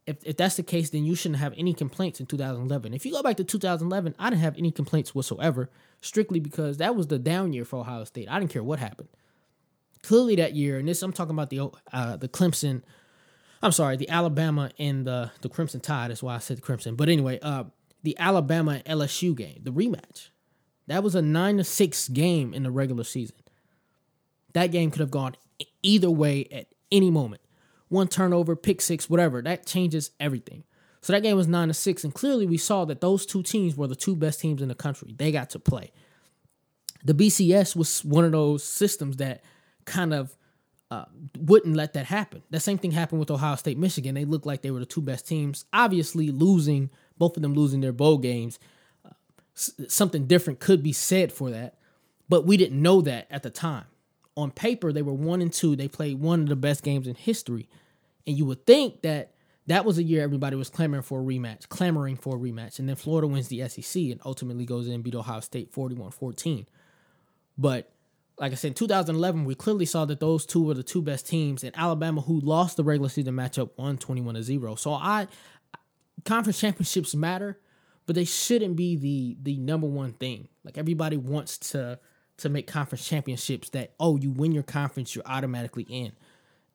if, 0.08 0.24
if 0.24 0.38
that's 0.38 0.56
the 0.56 0.64
case, 0.64 0.90
then 0.90 1.04
you 1.04 1.16
shouldn't 1.16 1.40
have 1.40 1.54
any 1.58 1.74
complaints 1.74 2.22
in 2.22 2.26
2011. 2.26 2.94
If 2.94 3.06
you 3.06 3.12
go 3.12 3.22
back 3.22 3.36
to 3.38 3.44
2011, 3.44 4.16
I 4.18 4.30
didn't 4.30 4.42
have 4.42 4.58
any 4.58 4.72
complaints 4.72 5.14
whatsoever, 5.14 5.70
strictly 6.02 6.40
because 6.40 6.78
that 6.78 6.96
was 6.96 7.08
the 7.08 7.20
down 7.20 7.52
year 7.52 7.66
for 7.66 7.82
Ohio 7.82 8.06
State. 8.06 8.30
I 8.30 8.40
didn't 8.40 8.52
care 8.52 8.64
what 8.64 8.80
happened. 8.80 9.10
Clearly 10.04 10.38
that 10.38 10.56
year, 10.56 10.80
and 10.80 10.88
this 10.88 11.04
I'm 11.04 11.12
talking 11.12 11.34
about 11.36 11.50
the 11.50 11.70
uh, 11.92 12.16
the 12.16 12.30
Clemson, 12.30 12.84
I'm 13.62 13.74
sorry, 13.74 13.98
the 13.98 14.10
Alabama 14.10 14.72
and 14.80 15.06
the 15.06 15.32
the 15.42 15.50
Crimson 15.50 15.82
Tide. 15.82 16.12
That's 16.12 16.24
why 16.24 16.36
I 16.36 16.40
said 16.40 16.58
the 16.58 16.62
Crimson. 16.62 16.96
But 16.96 17.10
anyway, 17.10 17.40
uh, 17.42 17.66
the 18.04 18.18
Alabama 18.18 18.82
LSU 18.86 19.36
game, 19.36 19.60
the 19.64 19.72
rematch, 19.72 20.30
that 20.86 21.04
was 21.04 21.16
a 21.16 21.22
nine 21.22 21.58
to 21.58 21.66
six 21.66 22.08
game 22.08 22.54
in 22.54 22.64
the 22.64 22.72
regular 22.72 23.04
season. 23.04 23.36
That 24.54 24.68
game 24.68 24.92
could 24.92 25.02
have 25.02 25.12
gone 25.12 25.36
either 25.84 26.10
way 26.10 26.48
at 26.52 26.68
any 26.92 27.12
moment. 27.12 27.42
One 27.90 28.08
turnover, 28.08 28.56
pick 28.56 28.82
six, 28.82 29.10
whatever. 29.10 29.42
That 29.42 29.66
changes 29.66 30.12
everything. 30.20 30.64
So 31.02 31.14
that 31.14 31.22
game 31.22 31.38
was 31.38 31.48
nine 31.48 31.70
to 31.70 31.74
six, 31.74 32.04
and 32.04 32.14
clearly 32.14 32.46
we 32.46 32.58
saw 32.58 32.84
that 32.86 33.02
those 33.02 33.26
two 33.26 33.44
teams 33.44 33.78
were 33.78 33.88
the 33.88 33.96
two 33.96 34.16
best 34.16 34.42
teams 34.42 34.62
in 34.62 34.68
the 34.68 34.76
country. 34.76 35.14
They 35.16 35.32
got 35.32 35.50
to 35.52 35.60
play. 35.60 35.92
The 37.06 37.14
BCS 37.14 37.76
was 37.76 38.04
one 38.04 38.26
of 38.26 38.32
those 38.32 38.64
systems 38.64 39.18
that 39.18 39.42
kind 39.86 40.14
of 40.14 40.36
uh, 40.92 41.06
wouldn't 41.38 41.76
let 41.76 41.94
that 41.94 42.08
happen. 42.08 42.42
The 42.50 42.60
same 42.60 42.78
thing 42.78 42.92
happened 42.92 43.20
with 43.20 43.32
Ohio 43.32 43.56
State, 43.56 43.78
Michigan. 43.78 44.16
They 44.16 44.26
looked 44.26 44.46
like 44.46 44.62
they 44.64 44.72
were 44.72 44.80
the 44.80 44.86
two 44.86 45.02
best 45.02 45.28
teams. 45.28 45.66
Obviously, 45.72 46.32
losing 46.32 46.90
both 47.18 47.36
of 47.36 47.42
them 47.42 47.54
losing 47.54 47.82
their 47.82 47.92
bowl 47.92 48.18
games, 48.18 48.60
uh, 49.06 49.10
something 49.88 50.28
different 50.28 50.60
could 50.60 50.84
be 50.84 50.94
said 50.94 51.32
for 51.32 51.50
that, 51.50 51.78
but 52.30 52.46
we 52.46 52.58
didn't 52.58 52.82
know 52.82 53.02
that 53.02 53.28
at 53.30 53.44
the 53.44 53.50
time 53.50 53.86
on 54.38 54.52
paper 54.52 54.94
they 54.94 55.02
were 55.02 55.14
one 55.14 55.42
and 55.42 55.52
two. 55.52 55.76
They 55.76 55.90
played 55.90 56.22
one 56.22 56.44
of 56.44 56.48
the 56.48 56.56
best 56.56 56.84
games 56.84 57.08
in 57.08 57.16
history, 57.16 57.68
and 58.26 58.38
you 58.38 58.46
would 58.46 58.66
think 58.66 59.02
that 59.02 59.34
that 59.66 59.84
was 59.84 59.98
a 59.98 60.04
year 60.04 60.24
everybody 60.24 60.56
was 60.56 60.70
clamoring 60.70 61.04
for 61.04 61.20
a 61.20 61.24
rematch, 61.24 61.68
clamoring 61.68 62.16
for 62.16 62.38
a 62.38 62.40
rematch, 62.40 62.80
and 62.80 62.88
then 62.88 62.96
Florida 62.96 63.28
wins 63.28 63.50
the 63.50 63.68
SEC 63.68 64.04
and 64.04 64.22
ultimately 64.24 64.66
goes 64.66 64.88
in 64.88 64.94
and 64.94 65.04
beat 65.04 65.16
Ohio 65.16 65.42
State 65.42 65.74
41-14. 65.74 66.66
But 67.58 67.92
like 68.40 68.52
I 68.52 68.56
said, 68.56 68.70
in 68.70 68.74
2011, 68.76 69.44
we 69.44 69.56
clearly 69.56 69.86
saw 69.86 70.06
that 70.06 70.20
those 70.20 70.46
two 70.46 70.64
were 70.64 70.76
the 70.76 70.84
two 70.84 71.02
best 71.02 71.28
teams, 71.28 71.64
and 71.64 71.76
Alabama, 71.76 72.22
who 72.22 72.40
lost 72.40 72.78
the 72.78 72.84
regular 72.84 73.10
season 73.10 73.34
matchup, 73.34 73.72
won 73.78 73.98
21 73.98 74.36
to 74.36 74.44
0. 74.44 74.76
So 74.76 74.94
I 74.94 75.28
conference 76.24 76.60
championships 76.60 77.16
matter, 77.16 77.60
but 78.06 78.16
they 78.16 78.26
shouldn't 78.26 78.76
be 78.76 78.96
the 78.96 79.38
the 79.42 79.58
number 79.58 79.88
one 79.88 80.14
thing. 80.14 80.48
Like 80.64 80.78
everybody 80.78 81.18
wants 81.18 81.58
to 81.72 82.00
to 82.38 82.50
make 82.50 82.68
conference 82.68 83.08
championships 83.08 83.70
that 83.70 83.94
oh 84.00 84.18
you 84.18 84.32
win 84.32 84.52
your 84.52 84.64
conference 84.64 85.16
you're 85.16 85.28
automatically 85.28 85.86
in. 85.90 86.12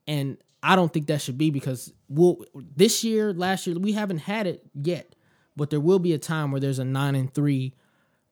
And 0.06 0.38
i 0.62 0.76
don't 0.76 0.92
think 0.92 1.08
that 1.08 1.20
should 1.20 1.38
be 1.38 1.50
because 1.50 1.92
we'll 2.08 2.44
this 2.54 3.02
year 3.02 3.32
last 3.32 3.66
year 3.66 3.76
we 3.78 3.92
haven't 3.92 4.18
had 4.18 4.46
it 4.46 4.62
yet 4.74 5.14
but 5.56 5.70
there 5.70 5.80
will 5.80 5.98
be 5.98 6.12
a 6.12 6.18
time 6.18 6.50
where 6.50 6.60
there's 6.60 6.78
a 6.78 6.84
nine 6.84 7.14
and 7.14 7.32
three 7.34 7.74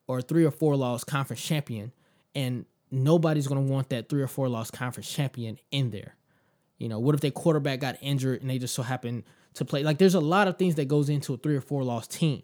or 0.06 0.20
three 0.20 0.44
or 0.44 0.50
four 0.50 0.76
loss 0.76 1.04
conference 1.04 1.42
champion 1.42 1.92
and 2.34 2.64
nobody's 2.90 3.46
going 3.46 3.64
to 3.64 3.72
want 3.72 3.90
that 3.90 4.08
three 4.08 4.22
or 4.22 4.28
four 4.28 4.48
loss 4.48 4.70
conference 4.70 5.10
champion 5.10 5.58
in 5.70 5.90
there. 5.90 6.16
You 6.78 6.88
know 6.88 6.98
what 6.98 7.14
if 7.14 7.20
their 7.20 7.30
quarterback 7.30 7.80
got 7.80 7.96
injured 8.00 8.40
and 8.40 8.50
they 8.50 8.58
just 8.58 8.74
so 8.74 8.82
happen 8.82 9.24
to 9.54 9.64
play? 9.64 9.82
Like 9.82 9.98
there's 9.98 10.14
a 10.14 10.20
lot 10.20 10.48
of 10.48 10.56
things 10.56 10.76
that 10.76 10.88
goes 10.88 11.08
into 11.08 11.34
a 11.34 11.36
three 11.36 11.56
or 11.56 11.60
four 11.60 11.84
loss 11.84 12.06
team 12.06 12.42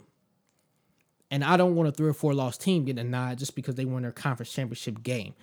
and 1.30 1.44
I 1.44 1.56
don't 1.56 1.74
want 1.74 1.88
a 1.88 1.92
three 1.92 2.08
or 2.08 2.14
four 2.14 2.34
loss 2.34 2.56
team 2.56 2.84
getting 2.84 3.04
a 3.06 3.08
nod 3.08 3.38
just 3.38 3.54
because 3.54 3.74
they 3.74 3.84
won 3.84 4.02
their 4.02 4.12
conference 4.12 4.52
championship 4.52 5.02
game. 5.02 5.34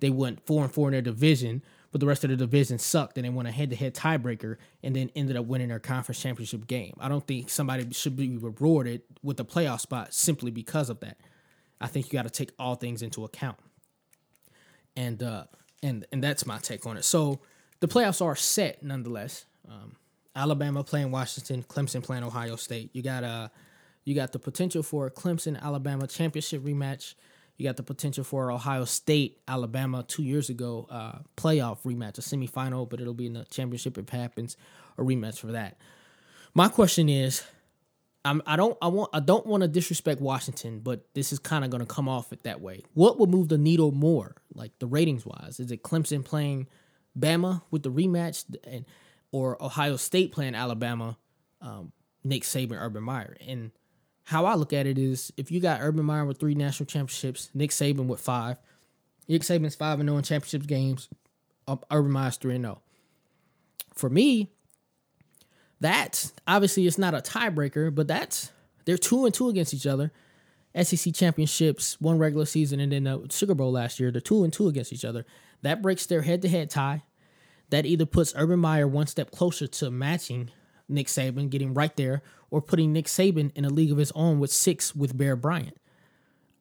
They 0.00 0.10
went 0.10 0.44
four 0.46 0.64
and 0.64 0.72
four 0.72 0.88
in 0.88 0.92
their 0.92 1.02
division, 1.02 1.62
but 1.90 2.00
the 2.00 2.06
rest 2.06 2.24
of 2.24 2.30
the 2.30 2.36
division 2.36 2.78
sucked 2.78 3.18
and 3.18 3.24
they 3.24 3.30
won 3.30 3.46
a 3.46 3.52
head 3.52 3.70
to 3.70 3.76
head 3.76 3.94
tiebreaker 3.94 4.56
and 4.82 4.96
then 4.96 5.10
ended 5.14 5.36
up 5.36 5.46
winning 5.46 5.68
their 5.68 5.78
conference 5.78 6.20
championship 6.20 6.66
game. 6.66 6.94
I 6.98 7.08
don't 7.08 7.26
think 7.26 7.50
somebody 7.50 7.86
should 7.92 8.16
be 8.16 8.36
rewarded 8.36 9.02
with 9.22 9.38
a 9.40 9.44
playoff 9.44 9.80
spot 9.80 10.12
simply 10.14 10.50
because 10.50 10.90
of 10.90 11.00
that. 11.00 11.18
I 11.80 11.86
think 11.86 12.06
you 12.06 12.12
got 12.12 12.22
to 12.22 12.30
take 12.30 12.52
all 12.58 12.74
things 12.74 13.02
into 13.02 13.24
account. 13.24 13.58
And 14.96 15.22
uh 15.22 15.44
and 15.82 16.06
and 16.12 16.22
that's 16.22 16.46
my 16.46 16.58
take 16.58 16.86
on 16.86 16.96
it. 16.96 17.04
So 17.04 17.40
the 17.80 17.88
playoffs 17.88 18.24
are 18.24 18.36
set 18.36 18.82
nonetheless. 18.82 19.46
Um, 19.68 19.96
Alabama 20.34 20.84
playing 20.84 21.10
Washington, 21.10 21.62
Clemson 21.62 22.02
playing 22.02 22.24
Ohio 22.24 22.56
State. 22.56 22.90
You 22.92 23.02
got 23.02 23.24
uh 23.24 23.48
you 24.04 24.14
got 24.14 24.32
the 24.32 24.38
potential 24.38 24.82
for 24.82 25.06
a 25.06 25.10
Clemson 25.10 25.60
Alabama 25.60 26.06
championship 26.06 26.62
rematch. 26.62 27.14
You 27.56 27.68
got 27.68 27.76
the 27.76 27.82
potential 27.82 28.24
for 28.24 28.50
Ohio 28.50 28.84
State 28.84 29.40
Alabama 29.46 30.02
two 30.02 30.22
years 30.22 30.48
ago 30.48 30.86
uh, 30.90 31.18
playoff 31.36 31.82
rematch, 31.82 32.18
a 32.18 32.22
semifinal, 32.22 32.88
but 32.88 33.00
it'll 33.00 33.14
be 33.14 33.26
in 33.26 33.34
the 33.34 33.44
championship 33.44 33.98
if 33.98 34.08
it 34.08 34.10
happens, 34.10 34.56
a 34.98 35.02
rematch 35.02 35.38
for 35.38 35.48
that. 35.48 35.76
My 36.54 36.68
question 36.68 37.08
is, 37.08 37.44
I'm, 38.24 38.42
I 38.46 38.56
don't 38.56 38.76
I 38.80 38.88
want 38.88 39.10
I 39.12 39.20
don't 39.20 39.46
want 39.46 39.62
to 39.62 39.68
disrespect 39.68 40.20
Washington, 40.20 40.80
but 40.80 41.04
this 41.14 41.32
is 41.32 41.38
kind 41.38 41.64
of 41.64 41.70
going 41.70 41.80
to 41.80 41.86
come 41.86 42.08
off 42.08 42.32
it 42.32 42.44
that 42.44 42.60
way. 42.60 42.82
What 42.94 43.18
would 43.18 43.30
move 43.30 43.48
the 43.48 43.58
needle 43.58 43.90
more, 43.90 44.36
like 44.54 44.78
the 44.78 44.86
ratings 44.86 45.26
wise? 45.26 45.58
Is 45.58 45.70
it 45.72 45.82
Clemson 45.82 46.24
playing 46.24 46.68
Bama 47.18 47.62
with 47.70 47.82
the 47.82 47.90
rematch, 47.90 48.44
and 48.64 48.84
or 49.32 49.62
Ohio 49.62 49.96
State 49.96 50.32
playing 50.32 50.54
Alabama, 50.54 51.16
um, 51.60 51.92
Nick 52.22 52.44
Saban, 52.44 52.80
Urban 52.80 53.02
Meyer? 53.02 53.36
And 53.46 53.72
how 54.24 54.44
I 54.44 54.54
look 54.54 54.72
at 54.72 54.86
it 54.86 54.98
is 54.98 55.32
if 55.36 55.50
you 55.50 55.60
got 55.60 55.80
Urban 55.80 56.04
Meyer 56.04 56.24
with 56.24 56.38
three 56.38 56.54
national 56.54 56.86
championships, 56.86 57.50
Nick 57.54 57.70
Saban 57.70 58.06
with 58.06 58.20
five, 58.20 58.56
Nick 59.28 59.42
Saban's 59.42 59.74
five 59.74 60.00
and 60.00 60.08
zero 60.08 60.16
oh 60.16 60.18
in 60.18 60.24
championship 60.24 60.66
games, 60.66 61.08
um, 61.66 61.80
Urban 61.90 62.10
Meyer's 62.10 62.36
three 62.36 62.54
and 62.54 62.64
zero. 62.64 62.80
Oh. 62.80 62.82
For 63.94 64.08
me, 64.08 64.50
that's 65.80 66.32
obviously 66.46 66.86
it's 66.86 66.98
not 66.98 67.14
a 67.14 67.18
tiebreaker, 67.18 67.94
but 67.94 68.08
that's 68.08 68.52
they're 68.84 68.98
two 68.98 69.24
and 69.24 69.34
two 69.34 69.48
against 69.48 69.74
each 69.74 69.86
other. 69.86 70.12
SEC 70.80 71.12
championships, 71.12 72.00
one 72.00 72.18
regular 72.18 72.46
season, 72.46 72.80
and 72.80 72.92
then 72.92 73.04
the 73.04 73.26
Sugar 73.30 73.54
Bowl 73.54 73.72
last 73.72 74.00
year. 74.00 74.10
They're 74.10 74.20
two 74.20 74.44
and 74.44 74.52
two 74.52 74.68
against 74.68 74.92
each 74.92 75.04
other. 75.04 75.26
That 75.60 75.82
breaks 75.82 76.06
their 76.06 76.22
head-to-head 76.22 76.70
tie. 76.70 77.02
That 77.68 77.84
either 77.84 78.06
puts 78.06 78.32
Urban 78.36 78.58
Meyer 78.58 78.88
one 78.88 79.06
step 79.06 79.30
closer 79.30 79.66
to 79.66 79.90
matching 79.90 80.50
Nick 80.92 81.08
Saban, 81.08 81.50
getting 81.50 81.74
right 81.74 81.94
there, 81.96 82.22
or 82.50 82.60
putting 82.62 82.92
Nick 82.92 83.06
Saban 83.06 83.50
in 83.54 83.64
a 83.64 83.70
league 83.70 83.92
of 83.92 83.98
his 83.98 84.12
own 84.12 84.38
with 84.38 84.52
six 84.52 84.94
with 84.94 85.16
Bear 85.16 85.36
Bryant. 85.36 85.76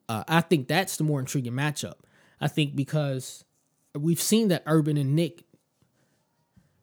Uh, 0.10 0.24
I 0.28 0.42
think 0.42 0.68
that's 0.68 0.98
the 0.98 1.04
more 1.04 1.20
intriguing 1.20 1.54
matchup. 1.54 1.96
I 2.40 2.48
think 2.48 2.76
because 2.76 3.46
we've 3.94 4.22
seen 4.22 4.48
that 4.48 4.64
Urban 4.66 4.98
and 4.98 5.16
Nick 5.16 5.44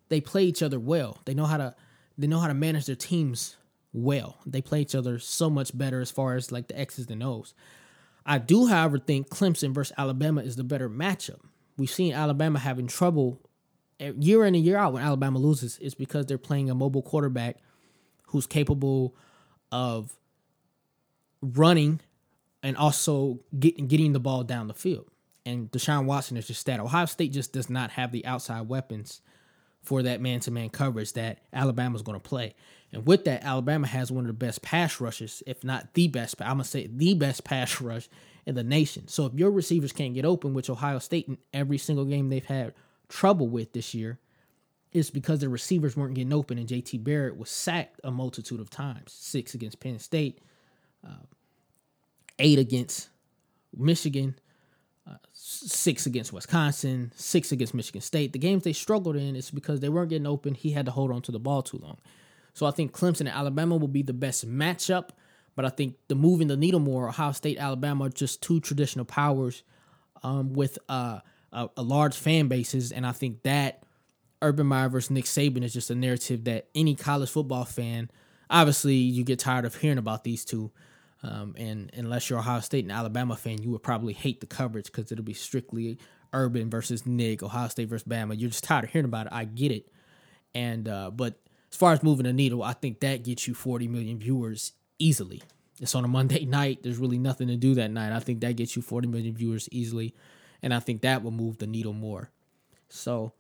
they 0.09 0.21
play 0.21 0.45
each 0.45 0.63
other 0.63 0.81
well. 0.81 1.19
They 1.25 1.35
know 1.35 1.47
how 1.47 1.59
to 1.59 1.75
they 2.17 2.27
know 2.27 2.41
how 2.41 2.49
to 2.49 2.55
manage 2.55 2.87
their 2.87 2.97
teams 2.97 3.57
well. 3.93 4.39
They 4.47 4.61
play 4.61 4.81
each 4.83 4.95
other 4.95 5.19
so 5.19 5.49
much 5.49 5.77
better 5.77 6.01
as 6.01 6.11
far 6.11 6.35
as 6.35 6.51
like 6.51 6.69
the 6.69 6.79
X's 6.79 7.07
and 7.09 7.23
O's. 7.23 7.55
I 8.27 8.39
do, 8.39 8.67
however, 8.67 8.99
think 8.99 9.31
Clemson 9.31 9.73
versus 9.73 9.95
Alabama 9.97 10.43
is 10.43 10.57
the 10.57 10.65
better 10.65 10.91
matchup. 10.91 11.41
We've 11.79 11.91
seen 11.91 12.13
Alabama 12.13 12.59
having 12.59 12.87
trouble 12.87 13.41
year 14.01 14.45
in 14.45 14.55
and 14.55 14.65
year 14.65 14.77
out 14.77 14.93
when 14.93 15.03
Alabama 15.03 15.39
loses 15.39 15.79
is 15.79 15.95
because 15.95 16.27
they're 16.27 16.39
playing 16.39 16.71
a 16.71 16.75
mobile 16.75 17.03
quarterback 17.03 17.57
who's 18.29 18.47
capable 18.47 19.17
of 19.73 20.17
running 21.41 22.01
and 22.63 22.77
also 22.77 23.41
getting 23.59 23.87
getting 23.87 24.13
the 24.13 24.21
ball 24.21 24.45
down 24.45 24.69
the 24.69 24.75
field. 24.75 25.07
And 25.47 25.71
Deshaun 25.71 26.05
Watson 26.05 26.37
is 26.37 26.47
just 26.47 26.67
that. 26.67 26.81
Ohio 26.81 27.07
State 27.07 27.33
just 27.33 27.53
does 27.53 27.71
not 27.71 27.93
have 27.93 28.13
the 28.13 28.27
outside 28.27 28.69
weapons 28.69 29.23
for 29.83 30.03
that 30.03 30.21
man 30.21 30.41
to 30.41 30.51
man 30.51 30.69
coverage 30.69 31.15
that 31.15 31.39
Alabama's 31.53 32.03
going 32.03 32.21
to 32.21 32.29
play. 32.29 32.55
And 32.93 33.07
with 33.07 33.25
that, 33.25 33.45
Alabama 33.45 33.87
has 33.87 34.11
one 34.11 34.25
of 34.25 34.29
the 34.29 34.33
best 34.35 34.63
pass 34.63 35.01
rushes, 35.01 35.43
if 35.47 35.65
not 35.65 35.95
the 35.95 36.09
best. 36.09 36.41
I'm 36.41 36.57
going 36.57 36.59
to 36.59 36.65
say 36.65 36.89
the 36.93 37.15
best 37.15 37.45
pass 37.45 37.81
rush 37.81 38.09
in 38.47 38.55
the 38.55 38.65
nation. 38.65 39.09
So 39.09 39.27
if 39.27 39.35
your 39.35 39.51
receivers 39.51 39.93
can't 39.93 40.15
get 40.15 40.25
open, 40.25 40.55
which 40.55 40.71
Ohio 40.71 40.99
State 40.99 41.29
in 41.29 41.39
every 41.53 41.79
single 41.79 42.05
game 42.05 42.29
they've 42.29 42.45
had 42.45 42.75
trouble 43.09 43.49
with 43.49 43.73
this 43.73 43.95
year, 43.95 44.19
is 44.93 45.11
because 45.11 45.41
the 45.41 45.49
receivers 45.49 45.97
weren't 45.97 46.15
getting 46.15 46.33
open 46.33 46.59
and 46.59 46.69
JT 46.69 47.05
Barrett 47.05 47.37
was 47.37 47.51
sacked 47.51 48.01
a 48.05 48.11
multitude 48.11 48.61
of 48.61 48.71
times. 48.71 49.13
Six 49.13 49.55
against 49.55 49.81
Penn 49.81 49.99
State, 49.99 50.41
uh, 51.07 51.27
eight 52.39 52.59
against 52.59 53.11
Michigan, 53.77 54.39
uh, 55.07 55.17
six 55.33 56.07
against 56.07 56.33
Wisconsin, 56.33 57.13
six 57.17 57.53
against 57.53 57.75
Michigan 57.75 58.01
State. 58.01 58.33
The 58.33 58.39
games 58.39 58.65
they 58.65 58.73
struggled 58.73 59.17
in 59.17 59.37
is 59.37 59.51
because 59.51 59.81
they 59.81 59.89
weren't 59.89 60.11
getting 60.11 60.27
open. 60.27 60.55
He 60.55 60.73
had 60.73 60.87
to 60.87 60.93
hold 60.93 61.13
on 61.13 61.23
to 61.23 61.33
the 61.33 61.39
ball 61.39 61.63
too 61.63 61.79
long. 61.79 61.99
So 62.55 62.67
I 62.67 62.71
think 62.71 62.93
Clemson 62.93 63.21
and 63.21 63.29
Alabama 63.29 63.77
will 63.77 63.89
be 63.89 64.03
the 64.03 64.13
best 64.13 64.49
matchup. 64.49 65.11
But 65.55 65.65
I 65.65 65.71
think 65.71 65.97
the 66.09 66.15
moving 66.15 66.49
the 66.49 66.57
needle 66.57 66.81
more, 66.81 67.09
Ohio 67.09 67.33
State, 67.33 67.59
Alabama, 67.59 68.09
just 68.11 68.43
two 68.43 68.61
traditional 68.61 69.05
powers 69.05 69.65
um, 70.23 70.53
with 70.53 70.79
uh, 70.89 71.21
a, 71.53 71.69
a 71.77 71.83
large 71.83 72.17
fan 72.17 72.49
bases, 72.49 72.93
and 72.93 73.07
I 73.07 73.13
think 73.13 73.43
that 73.43 73.83
Urban 74.43 74.67
Meyer 74.67 74.89
versus 74.89 75.11
Nick 75.11 75.25
Saban 75.25 75.65
is 75.65 75.73
just 75.73 75.91
a 75.91 75.95
narrative 75.95 76.45
that 76.45 76.69
any 76.75 76.95
college 76.95 77.31
football 77.31 77.65
fan, 77.65 78.11
obviously, 78.51 78.95
you 78.95 79.25
get 79.25 79.39
tired 79.39 79.65
of 79.65 79.75
hearing 79.75 79.99
about 79.99 80.25
these 80.25 80.45
two. 80.45 80.71
Um, 81.23 81.55
and 81.59 81.91
unless 81.95 82.31
you're 82.31 82.39
Ohio 82.39 82.61
State 82.61 82.85
and 82.85 82.93
Alabama 82.93 83.35
fan, 83.35 83.61
you 83.61 83.71
would 83.71 83.83
probably 83.83 84.13
hate 84.13 84.41
the 84.41 84.47
coverage 84.47 84.87
because 84.87 85.11
it'll 85.11 85.25
be 85.25 85.35
strictly 85.35 85.99
Urban 86.33 86.71
versus 86.71 87.07
Nick, 87.07 87.43
Ohio 87.43 87.69
State 87.69 87.89
versus 87.89 88.07
Bama. 88.07 88.39
You're 88.39 88.51
just 88.51 88.65
tired 88.65 88.85
of 88.85 88.91
hearing 88.91 89.07
about 89.07 89.27
it. 89.27 89.33
I 89.33 89.45
get 89.45 89.73
it. 89.73 89.91
And 90.55 90.89
uh, 90.89 91.11
but 91.11 91.41
as 91.71 91.77
far 91.77 91.93
as 91.93 92.03
moving 92.03 92.25
the 92.25 92.33
needle, 92.33 92.63
I 92.63 92.73
think 92.73 93.01
that 93.01 93.25
gets 93.25 93.49
you 93.49 93.55
40 93.55 93.89
million 93.89 94.19
viewers 94.19 94.73
easily. 94.99 95.43
It's 95.81 95.95
on 95.95 96.05
a 96.05 96.09
Monday 96.09 96.45
night. 96.47 96.83
There's 96.83 96.99
really 96.99 97.19
nothing 97.19 97.49
to 97.49 97.57
do 97.57 97.75
that 97.75 97.91
night. 97.91 98.13
I 98.13 98.21
think 98.21 98.41
that 98.41 98.57
gets 98.57 98.77
you 98.77 98.83
40 98.83 99.09
million 99.09 99.35
viewers 99.35 99.69
easily, 99.73 100.15
and 100.63 100.75
I 100.75 100.81
think 100.81 101.03
that 101.03 101.23
will 101.23 101.31
move 101.31 101.59
the 101.59 101.67
needle 101.67 101.93
more. 101.93 102.31
So 102.89 103.33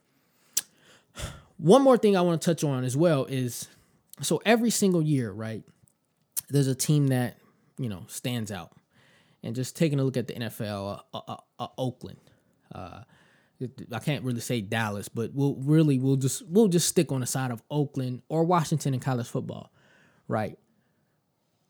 one 1.59 1.83
more 1.83 1.99
thing 1.99 2.17
I 2.17 2.21
want 2.21 2.41
to 2.41 2.55
touch 2.55 2.65
on 2.65 2.85
as 2.85 2.97
well 2.97 3.25
is 3.27 3.69
so 4.21 4.41
every 4.45 4.71
single 4.71 5.03
year, 5.03 5.31
right? 5.31 5.63
There's 6.49 6.69
a 6.69 6.75
team 6.75 7.09
that 7.09 7.37
you 7.79 7.89
know 7.89 8.05
stands 8.07 8.51
out, 8.51 8.73
and 9.43 9.55
just 9.55 9.77
taking 9.77 10.01
a 10.01 10.05
look 10.05 10.17
at 10.17 10.27
the 10.27 10.35
NFL, 10.35 11.03
uh, 11.13 11.21
uh, 11.29 11.37
uh, 11.59 11.67
Oakland. 11.77 12.19
Uh, 12.75 13.01
I 13.93 13.99
can't 13.99 14.25
really 14.25 14.41
say 14.41 14.61
Dallas, 14.61 15.09
but 15.09 15.33
we'll 15.35 15.57
really 15.57 15.99
we'll 15.99 16.17
just 16.17 16.47
we'll 16.47 16.69
just 16.69 16.89
stick 16.89 17.11
on 17.13 17.21
the 17.21 17.27
side 17.27 17.51
of 17.51 17.63
Oakland 17.71 18.23
or 18.29 18.45
Washington 18.45 18.95
in 18.95 19.01
college 19.01 19.27
football, 19.27 19.73
right? 20.29 20.59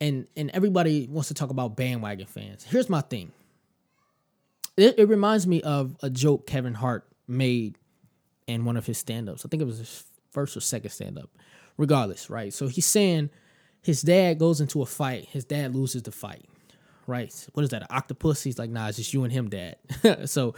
And 0.01 0.29
and 0.37 0.51
everybody 0.51 1.09
wants 1.11 1.29
to 1.29 1.35
talk 1.35 1.51
about 1.51 1.77
bandwagon 1.77 2.27
fans. 2.27 2.65
Here's 2.65 2.89
my 2.89 3.01
thing. 3.01 3.33
It, 4.79 4.99
it 4.99 5.09
reminds 5.09 5.47
me 5.47 5.61
of 5.63 5.97
a 6.03 6.09
joke 6.09 6.47
Kevin 6.47 6.75
Hart 6.75 7.05
made 7.27 7.77
in 8.47 8.65
one 8.65 8.77
of 8.77 8.87
his 8.87 8.97
stand-ups. 8.97 9.45
I 9.45 9.49
think 9.49 9.61
it 9.61 9.67
was 9.67 9.79
his 9.79 10.05
first 10.31 10.57
or 10.57 10.61
second 10.61 10.91
stand-up. 10.91 11.29
Regardless, 11.77 12.31
right? 12.31 12.53
So 12.53 12.69
he's 12.69 12.87
saying 12.87 13.31
his 13.83 14.03
dad 14.03 14.39
goes 14.39 14.61
into 14.61 14.81
a 14.83 14.87
fight, 14.87 15.27
his 15.27 15.45
dad 15.45 15.75
loses 15.75 16.05
the 16.05 16.13
fight. 16.13 16.47
Right? 17.07 17.33
What 17.55 17.63
is 17.63 17.71
that? 17.71 17.83
An 17.83 17.89
octopus? 17.91 18.43
He's 18.43 18.59
like, 18.59 18.71
nah, 18.71 18.89
it's 18.89 18.99
just 18.99 19.13
you 19.13 19.25
and 19.25 19.33
him, 19.33 19.49
dad. 19.49 19.77
so 20.27 20.55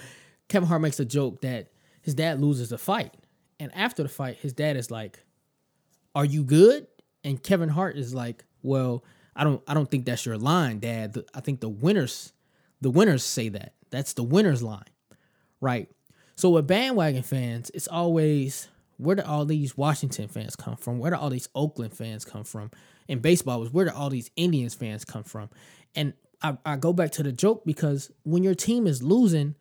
Kevin 0.48 0.68
Hart 0.68 0.82
makes 0.82 1.00
a 1.00 1.04
joke 1.04 1.40
that 1.42 1.68
his 2.02 2.14
dad 2.14 2.40
loses 2.40 2.68
the 2.68 2.78
fight. 2.78 3.14
And 3.58 3.74
after 3.74 4.02
the 4.02 4.08
fight, 4.08 4.38
his 4.38 4.52
dad 4.52 4.76
is 4.76 4.90
like, 4.90 5.22
Are 6.14 6.24
you 6.24 6.44
good? 6.44 6.86
And 7.24 7.42
Kevin 7.42 7.68
Hart 7.68 7.96
is 7.96 8.14
like, 8.14 8.44
Well, 8.62 9.04
I 9.36 9.44
don't 9.44 9.62
I 9.68 9.74
don't 9.74 9.90
think 9.90 10.06
that's 10.06 10.26
your 10.26 10.38
line, 10.38 10.80
Dad. 10.80 11.16
I 11.34 11.40
think 11.40 11.60
the 11.60 11.68
winners, 11.68 12.32
the 12.80 12.90
winners 12.90 13.22
say 13.22 13.48
that. 13.50 13.74
That's 13.90 14.12
the 14.14 14.22
winner's 14.22 14.62
line. 14.62 14.84
Right. 15.60 15.88
So 16.36 16.50
with 16.50 16.66
bandwagon 16.66 17.22
fans, 17.22 17.70
it's 17.74 17.88
always 17.88 18.68
where 19.00 19.16
do 19.16 19.22
all 19.22 19.44
these 19.44 19.76
Washington 19.76 20.28
fans 20.28 20.56
come 20.56 20.76
from? 20.76 20.98
Where 20.98 21.10
do 21.10 21.16
all 21.16 21.30
these 21.30 21.48
Oakland 21.54 21.94
fans 21.94 22.24
come 22.24 22.44
from? 22.44 22.70
In 23.08 23.20
baseball, 23.20 23.60
was 23.60 23.72
where 23.72 23.86
do 23.86 23.92
all 23.92 24.10
these 24.10 24.30
Indians 24.36 24.74
fans 24.74 25.04
come 25.04 25.24
from? 25.24 25.48
And 25.94 26.12
I, 26.42 26.56
I 26.64 26.76
go 26.76 26.92
back 26.92 27.10
to 27.12 27.22
the 27.22 27.32
joke 27.32 27.62
because 27.64 28.10
when 28.24 28.42
your 28.42 28.54
team 28.54 28.86
is 28.86 29.02
losing, 29.02 29.54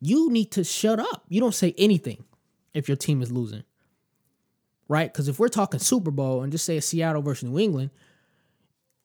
you 0.00 0.30
need 0.30 0.52
to 0.52 0.64
shut 0.64 1.00
up. 1.00 1.24
You 1.28 1.40
don't 1.40 1.54
say 1.54 1.74
anything 1.76 2.24
if 2.72 2.88
your 2.88 2.96
team 2.96 3.20
is 3.20 3.32
losing. 3.32 3.64
Right? 4.88 5.12
Because 5.12 5.28
if 5.28 5.38
we're 5.38 5.48
talking 5.48 5.80
Super 5.80 6.10
Bowl 6.10 6.42
and 6.42 6.52
just 6.52 6.64
say 6.64 6.78
Seattle 6.78 7.22
versus 7.22 7.48
New 7.48 7.58
England, 7.58 7.90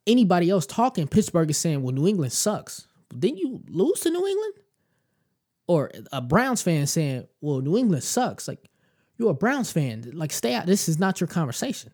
anybody 0.05 0.49
else 0.49 0.65
talking, 0.65 1.07
Pittsburgh 1.07 1.49
is 1.49 1.57
saying, 1.57 1.81
well, 1.81 1.93
New 1.93 2.07
England 2.07 2.33
sucks. 2.33 2.87
Then 3.13 3.37
you 3.37 3.61
lose 3.69 4.01
to 4.01 4.11
New 4.11 4.25
England? 4.27 4.53
Or 5.69 5.91
a 6.11 6.19
Browns 6.19 6.63
fan 6.63 6.87
saying, 6.87 7.27
well, 7.41 7.61
New 7.61 7.77
England 7.77 8.03
sucks. 8.03 8.47
Like, 8.47 8.71
you're 9.19 9.29
a 9.29 9.35
Browns 9.35 9.71
fan. 9.71 10.03
Like, 10.15 10.31
stay 10.31 10.55
out. 10.55 10.65
This 10.65 10.89
is 10.89 10.97
not 10.97 11.21
your 11.21 11.27
conversation. 11.27 11.91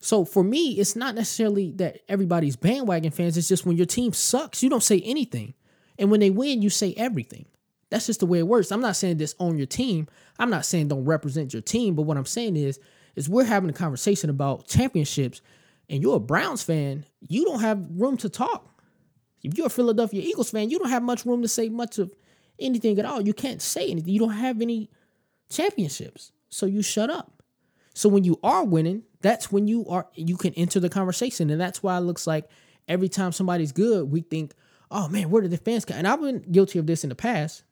So 0.00 0.24
for 0.24 0.42
me, 0.42 0.72
it's 0.72 0.96
not 0.96 1.14
necessarily 1.14 1.70
that 1.76 2.00
everybody's 2.08 2.56
bandwagon 2.56 3.12
fans. 3.12 3.36
It's 3.36 3.46
just 3.46 3.64
when 3.64 3.76
your 3.76 3.86
team 3.86 4.12
sucks, 4.12 4.64
you 4.64 4.68
don't 4.68 4.82
say 4.82 5.00
anything. 5.02 5.54
And 5.96 6.10
when 6.10 6.18
they 6.18 6.30
win, 6.30 6.60
you 6.60 6.70
say 6.70 6.92
everything. 6.96 7.44
That's 7.88 8.06
just 8.06 8.18
the 8.18 8.26
way 8.26 8.40
it 8.40 8.48
works. 8.48 8.72
I'm 8.72 8.80
not 8.80 8.96
saying 8.96 9.18
this 9.18 9.36
on 9.38 9.58
your 9.58 9.68
team. 9.68 10.08
I'm 10.40 10.50
not 10.50 10.66
saying 10.66 10.88
don't 10.88 11.04
represent 11.04 11.52
your 11.52 11.62
team, 11.62 11.94
but 11.94 12.02
what 12.02 12.16
I'm 12.16 12.26
saying 12.26 12.56
is 12.56 12.80
is 13.14 13.28
we're 13.28 13.44
having 13.44 13.70
a 13.70 13.74
conversation 13.74 14.28
about 14.28 14.66
championships 14.66 15.40
and 15.88 16.02
you're 16.02 16.16
a 16.16 16.20
Browns 16.20 16.64
fan, 16.64 17.06
you 17.20 17.44
don't 17.44 17.60
have 17.60 17.80
room 17.90 18.16
to 18.16 18.28
talk. 18.28 18.82
If 19.44 19.56
you're 19.56 19.68
a 19.68 19.70
Philadelphia 19.70 20.20
Eagles 20.20 20.50
fan, 20.50 20.68
you 20.68 20.80
don't 20.80 20.90
have 20.90 21.04
much 21.04 21.24
room 21.24 21.42
to 21.42 21.48
say 21.48 21.68
much 21.68 22.00
of 22.00 22.12
anything 22.60 22.98
at 22.98 23.04
all. 23.04 23.20
You 23.20 23.34
can't 23.34 23.62
say 23.62 23.90
anything. 23.90 24.12
You 24.12 24.20
don't 24.20 24.30
have 24.30 24.60
any 24.60 24.90
championships. 25.50 26.32
So 26.48 26.66
you 26.66 26.82
shut 26.82 27.10
up. 27.10 27.42
So 27.94 28.08
when 28.08 28.24
you 28.24 28.38
are 28.42 28.64
winning, 28.64 29.02
that's 29.20 29.50
when 29.50 29.66
you 29.66 29.84
are 29.88 30.06
you 30.14 30.36
can 30.36 30.54
enter 30.54 30.80
the 30.80 30.88
conversation. 30.88 31.50
And 31.50 31.60
that's 31.60 31.82
why 31.82 31.96
it 31.96 32.02
looks 32.02 32.26
like 32.26 32.48
every 32.86 33.08
time 33.08 33.32
somebody's 33.32 33.72
good, 33.72 34.10
we 34.10 34.20
think, 34.20 34.54
oh 34.90 35.08
man, 35.08 35.30
where 35.30 35.42
did 35.42 35.50
the 35.50 35.56
fans 35.56 35.84
come? 35.84 35.98
And 35.98 36.06
I've 36.06 36.20
been 36.20 36.44
guilty 36.50 36.78
of 36.78 36.86
this 36.86 37.02
in 37.02 37.08
the 37.08 37.16
past. 37.16 37.64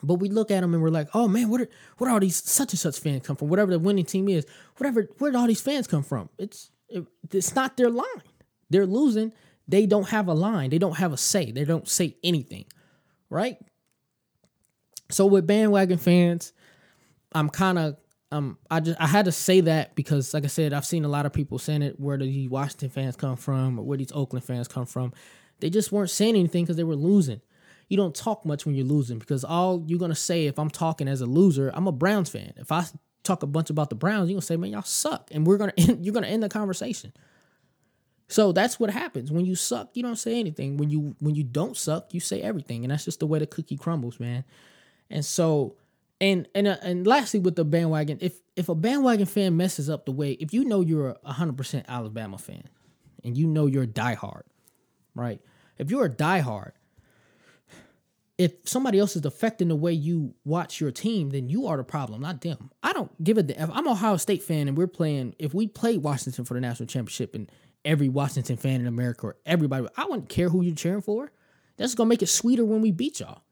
But 0.00 0.14
we 0.14 0.28
look 0.28 0.52
at 0.52 0.60
them 0.60 0.74
and 0.74 0.82
we're 0.82 0.90
like, 0.90 1.08
oh 1.12 1.26
man, 1.26 1.48
where 1.48 1.66
where 1.98 2.10
all 2.10 2.20
these 2.20 2.36
such 2.36 2.72
and 2.72 2.78
such 2.78 3.00
fans 3.00 3.26
come 3.26 3.36
from? 3.36 3.48
Whatever 3.48 3.72
the 3.72 3.80
winning 3.80 4.04
team 4.04 4.28
is, 4.28 4.46
whatever, 4.76 5.08
where 5.18 5.32
did 5.32 5.38
all 5.38 5.48
these 5.48 5.60
fans 5.60 5.88
come 5.88 6.04
from? 6.04 6.28
It's 6.38 6.70
it, 6.88 7.04
it's 7.32 7.54
not 7.54 7.76
their 7.76 7.90
line. 7.90 8.22
They're 8.70 8.86
losing. 8.86 9.32
They 9.66 9.86
don't 9.86 10.08
have 10.08 10.28
a 10.28 10.34
line. 10.34 10.70
They 10.70 10.78
don't 10.78 10.96
have 10.98 11.12
a 11.12 11.16
say. 11.16 11.50
They 11.50 11.64
don't 11.64 11.88
say 11.88 12.16
anything, 12.22 12.66
right? 13.28 13.58
So 15.10 15.26
with 15.26 15.46
bandwagon 15.46 15.98
fans, 15.98 16.52
I'm 17.32 17.48
kind 17.48 17.78
of 17.78 17.96
um 18.30 18.58
I 18.70 18.80
just 18.80 19.00
I 19.00 19.06
had 19.06 19.24
to 19.24 19.32
say 19.32 19.60
that 19.62 19.94
because 19.94 20.34
like 20.34 20.44
I 20.44 20.48
said, 20.48 20.72
I've 20.72 20.86
seen 20.86 21.04
a 21.04 21.08
lot 21.08 21.26
of 21.26 21.32
people 21.32 21.58
saying 21.58 21.82
it 21.82 21.98
where 21.98 22.16
do 22.16 22.26
the 22.26 22.48
Washington 22.48 22.90
fans 22.90 23.16
come 23.16 23.36
from 23.36 23.78
or 23.78 23.84
where 23.84 23.98
these 23.98 24.12
Oakland 24.12 24.44
fans 24.44 24.68
come 24.68 24.86
from. 24.86 25.12
They 25.60 25.70
just 25.70 25.90
weren't 25.90 26.10
saying 26.10 26.36
anything 26.36 26.64
because 26.64 26.76
they 26.76 26.84
were 26.84 26.96
losing 26.96 27.40
you 27.88 27.96
don't 27.96 28.14
talk 28.14 28.44
much 28.44 28.66
when 28.66 28.74
you're 28.74 28.86
losing 28.86 29.18
because 29.18 29.44
all 29.44 29.82
you're 29.86 29.98
gonna 29.98 30.14
say 30.14 30.46
if 30.46 30.58
I'm 30.58 30.70
talking 30.70 31.08
as 31.08 31.20
a 31.20 31.26
loser, 31.26 31.70
I'm 31.74 31.86
a 31.86 31.92
Browns 31.92 32.28
fan. 32.28 32.52
If 32.56 32.70
I 32.70 32.84
talk 33.24 33.42
a 33.42 33.46
bunch 33.46 33.70
about 33.70 33.90
the 33.90 33.96
Browns, 33.96 34.28
you're 34.28 34.36
gonna 34.36 34.42
say, 34.42 34.56
man, 34.56 34.70
y'all 34.70 34.82
suck. 34.82 35.28
And 35.32 35.46
we're 35.46 35.56
gonna 35.56 35.72
end, 35.78 36.04
you're 36.04 36.14
gonna 36.14 36.26
end 36.26 36.42
the 36.42 36.48
conversation. 36.48 37.12
So 38.28 38.52
that's 38.52 38.78
what 38.78 38.90
happens. 38.90 39.32
When 39.32 39.46
you 39.46 39.54
suck, 39.54 39.90
you 39.94 40.02
don't 40.02 40.16
say 40.16 40.38
anything. 40.38 40.76
When 40.76 40.90
you 40.90 41.16
when 41.20 41.34
you 41.34 41.44
don't 41.44 41.76
suck, 41.76 42.12
you 42.12 42.20
say 42.20 42.42
everything. 42.42 42.84
And 42.84 42.92
that's 42.92 43.06
just 43.06 43.20
the 43.20 43.26
way 43.26 43.38
the 43.38 43.46
cookie 43.46 43.78
crumbles, 43.78 44.20
man. 44.20 44.44
And 45.10 45.24
so 45.24 45.76
and 46.20 46.48
and 46.54 46.68
uh, 46.68 46.76
and 46.82 47.06
lastly 47.06 47.40
with 47.40 47.56
the 47.56 47.64
bandwagon, 47.64 48.18
if 48.20 48.40
if 48.56 48.68
a 48.68 48.74
bandwagon 48.74 49.26
fan 49.26 49.56
messes 49.56 49.88
up 49.88 50.04
the 50.04 50.12
way, 50.12 50.32
if 50.32 50.52
you 50.52 50.64
know 50.64 50.80
you're 50.80 51.10
a 51.10 51.32
100% 51.32 51.86
Alabama 51.86 52.38
fan 52.38 52.68
and 53.24 53.36
you 53.36 53.46
know 53.46 53.66
you're 53.66 53.86
diehard, 53.86 54.42
right? 55.14 55.40
If 55.78 55.90
you're 55.90 56.06
a 56.06 56.10
diehard 56.10 56.72
if 58.38 58.52
somebody 58.64 59.00
else 59.00 59.16
is 59.16 59.24
affecting 59.26 59.66
the 59.66 59.76
way 59.76 59.92
you 59.92 60.32
watch 60.44 60.80
your 60.80 60.92
team, 60.92 61.30
then 61.30 61.48
you 61.48 61.66
are 61.66 61.76
the 61.76 61.84
problem, 61.84 62.22
not 62.22 62.40
them. 62.40 62.70
I 62.84 62.92
don't 62.92 63.12
give 63.22 63.36
a 63.36 63.42
damn. 63.42 63.72
I'm 63.72 63.88
Ohio 63.88 64.16
State 64.16 64.44
fan 64.44 64.68
and 64.68 64.78
we're 64.78 64.86
playing, 64.86 65.34
if 65.40 65.52
we 65.52 65.66
play 65.66 65.98
Washington 65.98 66.44
for 66.44 66.54
the 66.54 66.60
national 66.60 66.86
championship 66.86 67.34
and 67.34 67.50
every 67.84 68.08
Washington 68.08 68.56
fan 68.56 68.80
in 68.80 68.86
America 68.86 69.26
or 69.26 69.36
everybody, 69.44 69.88
I 69.96 70.04
wouldn't 70.04 70.28
care 70.28 70.48
who 70.48 70.62
you're 70.62 70.76
cheering 70.76 71.02
for. 71.02 71.32
That's 71.76 71.96
to 71.96 72.04
make 72.04 72.22
it 72.22 72.28
sweeter 72.28 72.64
when 72.64 72.80
we 72.80 72.92
beat 72.92 73.20
y'all. 73.20 73.42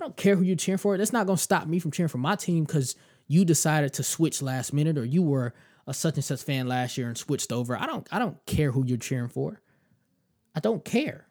I 0.00 0.02
don't 0.02 0.16
care 0.16 0.34
who 0.34 0.42
you're 0.42 0.56
cheering 0.56 0.78
for. 0.78 0.96
That's 0.96 1.12
not 1.12 1.26
going 1.26 1.36
to 1.36 1.42
stop 1.42 1.66
me 1.66 1.78
from 1.78 1.90
cheering 1.90 2.08
for 2.08 2.16
my 2.16 2.34
team 2.34 2.64
because 2.64 2.96
you 3.28 3.44
decided 3.44 3.92
to 3.94 4.02
switch 4.02 4.40
last 4.40 4.72
minute 4.72 4.96
or 4.96 5.04
you 5.04 5.22
were 5.22 5.52
a 5.86 5.92
such 5.92 6.14
and 6.14 6.24
such 6.24 6.42
fan 6.42 6.66
last 6.66 6.96
year 6.96 7.06
and 7.06 7.18
switched 7.18 7.52
over. 7.52 7.76
I 7.76 7.84
don't 7.84 8.08
I 8.10 8.18
don't 8.18 8.38
care 8.46 8.70
who 8.70 8.84
you're 8.86 8.96
cheering 8.96 9.28
for. 9.28 9.60
I 10.54 10.60
don't 10.60 10.84
care. 10.86 11.26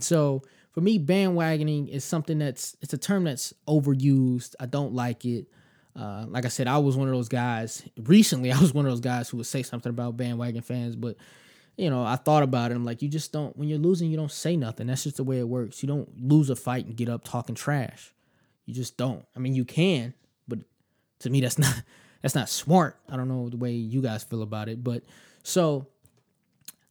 So 0.00 0.42
for 0.72 0.80
me, 0.80 0.98
bandwagoning 0.98 1.88
is 1.88 2.04
something 2.04 2.40
that's 2.40 2.76
it's 2.80 2.94
a 2.94 2.98
term 2.98 3.24
that's 3.24 3.54
overused. 3.68 4.56
I 4.58 4.66
don't 4.66 4.92
like 4.92 5.24
it. 5.24 5.46
Uh, 5.94 6.24
like 6.26 6.44
I 6.44 6.48
said, 6.48 6.66
I 6.66 6.78
was 6.78 6.96
one 6.96 7.06
of 7.06 7.14
those 7.14 7.28
guys. 7.28 7.84
Recently, 7.96 8.50
I 8.52 8.58
was 8.58 8.74
one 8.74 8.86
of 8.86 8.90
those 8.90 9.00
guys 9.00 9.28
who 9.28 9.36
would 9.36 9.46
say 9.46 9.62
something 9.62 9.90
about 9.90 10.16
bandwagon 10.16 10.62
fans, 10.62 10.96
but 10.96 11.16
you 11.76 11.90
know, 11.90 12.04
I 12.04 12.16
thought 12.16 12.42
about 12.42 12.70
it. 12.70 12.74
I'm 12.74 12.84
like, 12.84 13.02
you 13.02 13.08
just 13.08 13.32
don't. 13.32 13.56
When 13.56 13.68
you're 13.68 13.78
losing, 13.78 14.10
you 14.10 14.16
don't 14.16 14.30
say 14.30 14.56
nothing. 14.56 14.86
That's 14.86 15.04
just 15.04 15.16
the 15.16 15.24
way 15.24 15.38
it 15.38 15.48
works. 15.48 15.82
You 15.82 15.86
don't 15.86 16.08
lose 16.20 16.50
a 16.50 16.56
fight 16.56 16.86
and 16.86 16.96
get 16.96 17.08
up 17.08 17.24
talking 17.24 17.54
trash. 17.54 18.12
You 18.66 18.74
just 18.74 18.96
don't. 18.96 19.24
I 19.34 19.38
mean, 19.38 19.54
you 19.54 19.64
can, 19.64 20.14
but 20.46 20.60
to 21.20 21.30
me, 21.30 21.40
that's 21.40 21.58
not 21.60 21.82
that's 22.20 22.34
not 22.34 22.48
smart. 22.48 22.98
I 23.08 23.16
don't 23.16 23.28
know 23.28 23.48
the 23.48 23.56
way 23.56 23.72
you 23.72 24.02
guys 24.02 24.22
feel 24.22 24.42
about 24.42 24.68
it, 24.68 24.84
but 24.84 25.02
so 25.42 25.86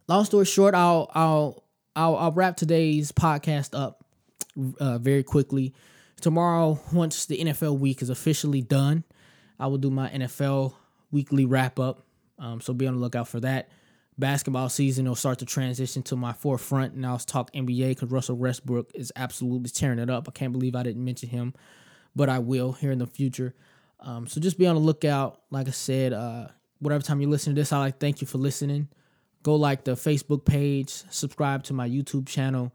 long 0.07 0.25
story 0.25 0.45
short, 0.45 0.73
I'll 0.73 1.09
I'll 1.13 1.63
I'll, 1.95 2.15
I'll 2.15 2.31
wrap 2.31 2.57
today's 2.57 3.11
podcast 3.11 3.77
up 3.77 4.03
uh, 4.79 4.97
very 4.97 5.23
quickly. 5.23 5.73
Tomorrow, 6.19 6.79
once 6.93 7.25
the 7.25 7.37
NFL 7.43 7.79
week 7.79 8.01
is 8.01 8.09
officially 8.09 8.61
done, 8.61 9.03
I 9.59 9.67
will 9.67 9.77
do 9.77 9.89
my 9.89 10.09
NFL 10.09 10.73
weekly 11.11 11.45
wrap 11.45 11.79
up. 11.79 12.05
Um, 12.37 12.61
so 12.61 12.73
be 12.73 12.87
on 12.87 12.95
the 12.95 12.99
lookout 12.99 13.27
for 13.27 13.39
that. 13.41 13.69
Basketball 14.21 14.69
season 14.69 15.05
will 15.05 15.15
start 15.15 15.39
to 15.39 15.45
transition 15.45 16.01
to 16.03 16.15
my 16.15 16.31
forefront, 16.31 16.93
and 16.93 17.05
I'll 17.05 17.19
talk 17.19 17.51
NBA 17.51 17.89
because 17.89 18.09
Russell 18.09 18.37
Westbrook 18.37 18.91
is 18.95 19.11
absolutely 19.17 19.69
tearing 19.69 19.99
it 19.99 20.09
up. 20.09 20.29
I 20.29 20.31
can't 20.31 20.53
believe 20.53 20.75
I 20.75 20.83
didn't 20.83 21.03
mention 21.03 21.27
him, 21.27 21.53
but 22.15 22.29
I 22.29 22.39
will 22.39 22.71
here 22.71 22.91
in 22.91 22.99
the 22.99 23.07
future. 23.07 23.53
Um, 23.99 24.27
so 24.27 24.39
just 24.39 24.57
be 24.57 24.65
on 24.65 24.75
the 24.75 24.81
lookout. 24.81 25.41
Like 25.49 25.67
I 25.67 25.71
said, 25.71 26.13
uh, 26.13 26.47
whatever 26.79 27.03
time 27.03 27.19
you 27.19 27.29
listen 27.29 27.53
to 27.53 27.61
this, 27.61 27.73
I 27.73 27.79
like 27.79 27.99
thank 27.99 28.21
you 28.21 28.27
for 28.27 28.37
listening 28.37 28.87
go 29.43 29.55
like 29.55 29.83
the 29.83 29.93
Facebook 29.93 30.45
page, 30.45 30.89
subscribe 31.09 31.63
to 31.63 31.73
my 31.73 31.87
YouTube 31.87 32.27
channel, 32.27 32.71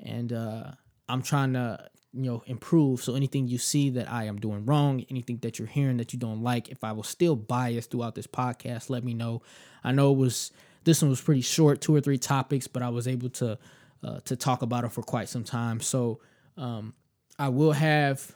and 0.00 0.32
uh, 0.32 0.72
I'm 1.08 1.22
trying 1.22 1.54
to 1.54 1.88
you 2.12 2.30
know 2.30 2.42
improve. 2.46 3.02
So 3.02 3.14
anything 3.14 3.48
you 3.48 3.58
see 3.58 3.90
that 3.90 4.10
I 4.10 4.24
am 4.24 4.38
doing 4.38 4.64
wrong, 4.66 5.04
anything 5.10 5.38
that 5.38 5.58
you're 5.58 5.68
hearing 5.68 5.96
that 5.98 6.12
you 6.12 6.18
don't 6.18 6.42
like, 6.42 6.68
if 6.68 6.84
I 6.84 6.92
was 6.92 7.08
still 7.08 7.36
biased 7.36 7.90
throughout 7.90 8.14
this 8.14 8.26
podcast, 8.26 8.90
let 8.90 9.04
me 9.04 9.14
know. 9.14 9.42
I 9.82 9.92
know 9.92 10.12
it 10.12 10.18
was 10.18 10.52
this 10.84 11.02
one 11.02 11.10
was 11.10 11.20
pretty 11.20 11.40
short, 11.40 11.80
two 11.80 11.94
or 11.94 12.00
three 12.00 12.18
topics, 12.18 12.66
but 12.66 12.82
I 12.82 12.90
was 12.90 13.08
able 13.08 13.30
to 13.30 13.58
uh, 14.02 14.20
to 14.24 14.36
talk 14.36 14.62
about 14.62 14.84
it 14.84 14.92
for 14.92 15.02
quite 15.02 15.28
some 15.28 15.44
time. 15.44 15.80
So 15.80 16.20
um, 16.56 16.94
I 17.38 17.48
will 17.48 17.72
have 17.72 18.34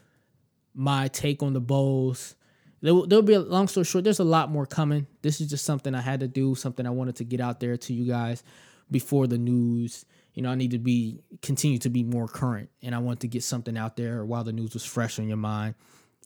my 0.74 1.08
take 1.08 1.42
on 1.42 1.52
the 1.52 1.60
bowls 1.60 2.34
there, 2.80 2.94
will 2.94 3.22
be 3.22 3.34
a 3.34 3.40
long 3.40 3.68
story 3.68 3.84
short. 3.84 4.04
There's 4.04 4.20
a 4.20 4.24
lot 4.24 4.50
more 4.50 4.66
coming. 4.66 5.06
This 5.22 5.40
is 5.40 5.48
just 5.48 5.64
something 5.64 5.94
I 5.94 6.00
had 6.00 6.20
to 6.20 6.28
do, 6.28 6.54
something 6.54 6.86
I 6.86 6.90
wanted 6.90 7.16
to 7.16 7.24
get 7.24 7.40
out 7.40 7.60
there 7.60 7.76
to 7.76 7.92
you 7.92 8.06
guys 8.06 8.42
before 8.90 9.26
the 9.26 9.38
news. 9.38 10.04
You 10.34 10.42
know, 10.42 10.50
I 10.50 10.54
need 10.54 10.70
to 10.70 10.78
be 10.78 11.20
continue 11.42 11.78
to 11.78 11.90
be 11.90 12.04
more 12.04 12.28
current, 12.28 12.70
and 12.82 12.94
I 12.94 12.98
want 12.98 13.20
to 13.20 13.28
get 13.28 13.42
something 13.42 13.76
out 13.76 13.96
there 13.96 14.24
while 14.24 14.44
the 14.44 14.52
news 14.52 14.74
was 14.74 14.84
fresh 14.84 15.18
on 15.18 15.26
your 15.26 15.36
mind. 15.36 15.74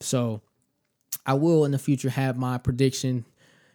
So, 0.00 0.42
I 1.24 1.34
will 1.34 1.64
in 1.64 1.70
the 1.70 1.78
future 1.78 2.10
have 2.10 2.36
my 2.36 2.58
prediction: 2.58 3.24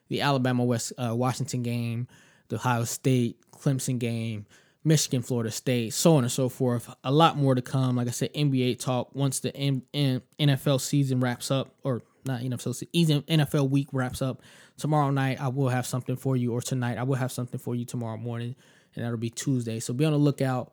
the 0.10 0.22
Alabama 0.22 0.64
West 0.64 0.94
uh, 1.00 1.16
Washington 1.16 1.64
game, 1.64 2.08
the 2.50 2.56
Ohio 2.56 2.84
State 2.84 3.38
Clemson 3.52 4.00
game, 4.00 4.46
Michigan 4.84 5.22
Florida 5.22 5.52
State, 5.52 5.94
so 5.94 6.16
on 6.16 6.24
and 6.24 6.32
so 6.32 6.50
forth. 6.50 6.94
A 7.04 7.12
lot 7.12 7.38
more 7.38 7.56
to 7.56 7.62
come. 7.62 7.96
Like 7.96 8.08
I 8.08 8.12
said, 8.12 8.34
NBA 8.34 8.80
talk 8.80 9.14
once 9.14 9.40
the 9.40 9.56
M- 9.56 9.84
M- 9.94 10.22
NFL 10.40 10.80
season 10.82 11.20
wraps 11.20 11.52
up, 11.52 11.74
or 11.84 12.02
not 12.26 12.42
NFL 12.42 12.76
season, 12.94 13.22
NFL 13.24 13.70
week 13.70 13.90
wraps 13.92 14.22
up 14.22 14.42
tomorrow 14.78 15.10
night. 15.10 15.42
I 15.42 15.48
will 15.50 15.70
have 15.70 15.86
something 15.86 16.16
for 16.16 16.36
you, 16.38 16.54
or 16.54 16.62
tonight 16.62 16.98
I 16.98 17.04
will 17.04 17.16
have 17.16 17.32
something 17.32 17.60
for 17.60 17.76
you 17.76 17.86
tomorrow 17.86 18.18
morning, 18.18 18.56
and 18.96 19.04
that'll 19.04 19.18
be 19.18 19.30
Tuesday. 19.30 19.80
So 19.80 19.94
be 19.94 20.06
on 20.06 20.14
the 20.14 20.18
lookout. 20.20 20.72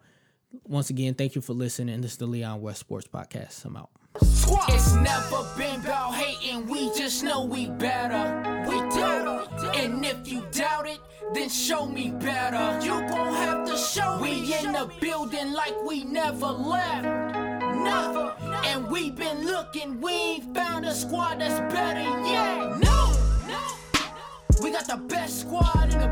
Once 0.69 0.91
again, 0.91 1.15
thank 1.15 1.35
you 1.35 1.41
for 1.41 1.53
listening. 1.53 2.01
This 2.01 2.13
is 2.13 2.19
the 2.19 2.27
Leon 2.27 2.61
West 2.61 2.79
Sports 2.81 3.09
Podcast. 3.09 3.65
I'm 3.65 3.77
out. 3.77 3.91
It's 4.69 4.95
never 4.95 5.45
been 5.57 5.81
about 5.81 6.15
hating, 6.15 6.67
we 6.69 6.95
just 6.95 7.25
know 7.25 7.45
we 7.45 7.67
better. 7.67 8.69
We 8.69 8.77
do. 8.91 9.71
And 9.75 10.05
if 10.05 10.29
you 10.29 10.43
it, 10.53 10.53
then 11.35 11.49
show 11.49 11.87
me 11.87 12.11
better. 12.11 12.79
You 12.85 12.93
gon' 13.09 13.35
have 13.35 13.67
to 13.67 13.77
show 13.77 14.19
we 14.21 14.31
me. 14.31 14.41
We 14.43 14.55
in 14.55 14.73
the 14.73 14.91
building 15.01 15.53
like 15.53 15.75
we 15.85 16.05
never 16.05 16.47
left. 16.47 17.05
Never. 17.05 18.35
And 18.65 18.89
we 18.89 19.11
been 19.11 19.45
looking, 19.45 20.01
we 20.01 20.13
ain't 20.13 20.55
found 20.55 20.85
a 20.87 20.95
squad 20.95 21.41
that's 21.41 21.61
better 21.75 22.01
yet. 22.01 22.79
No. 22.79 23.13
No. 23.49 23.61
We 24.63 24.71
got 24.71 24.87
the 24.87 24.97
best 24.97 25.41
squad 25.41 25.93
in 25.93 26.01
the 26.01 26.09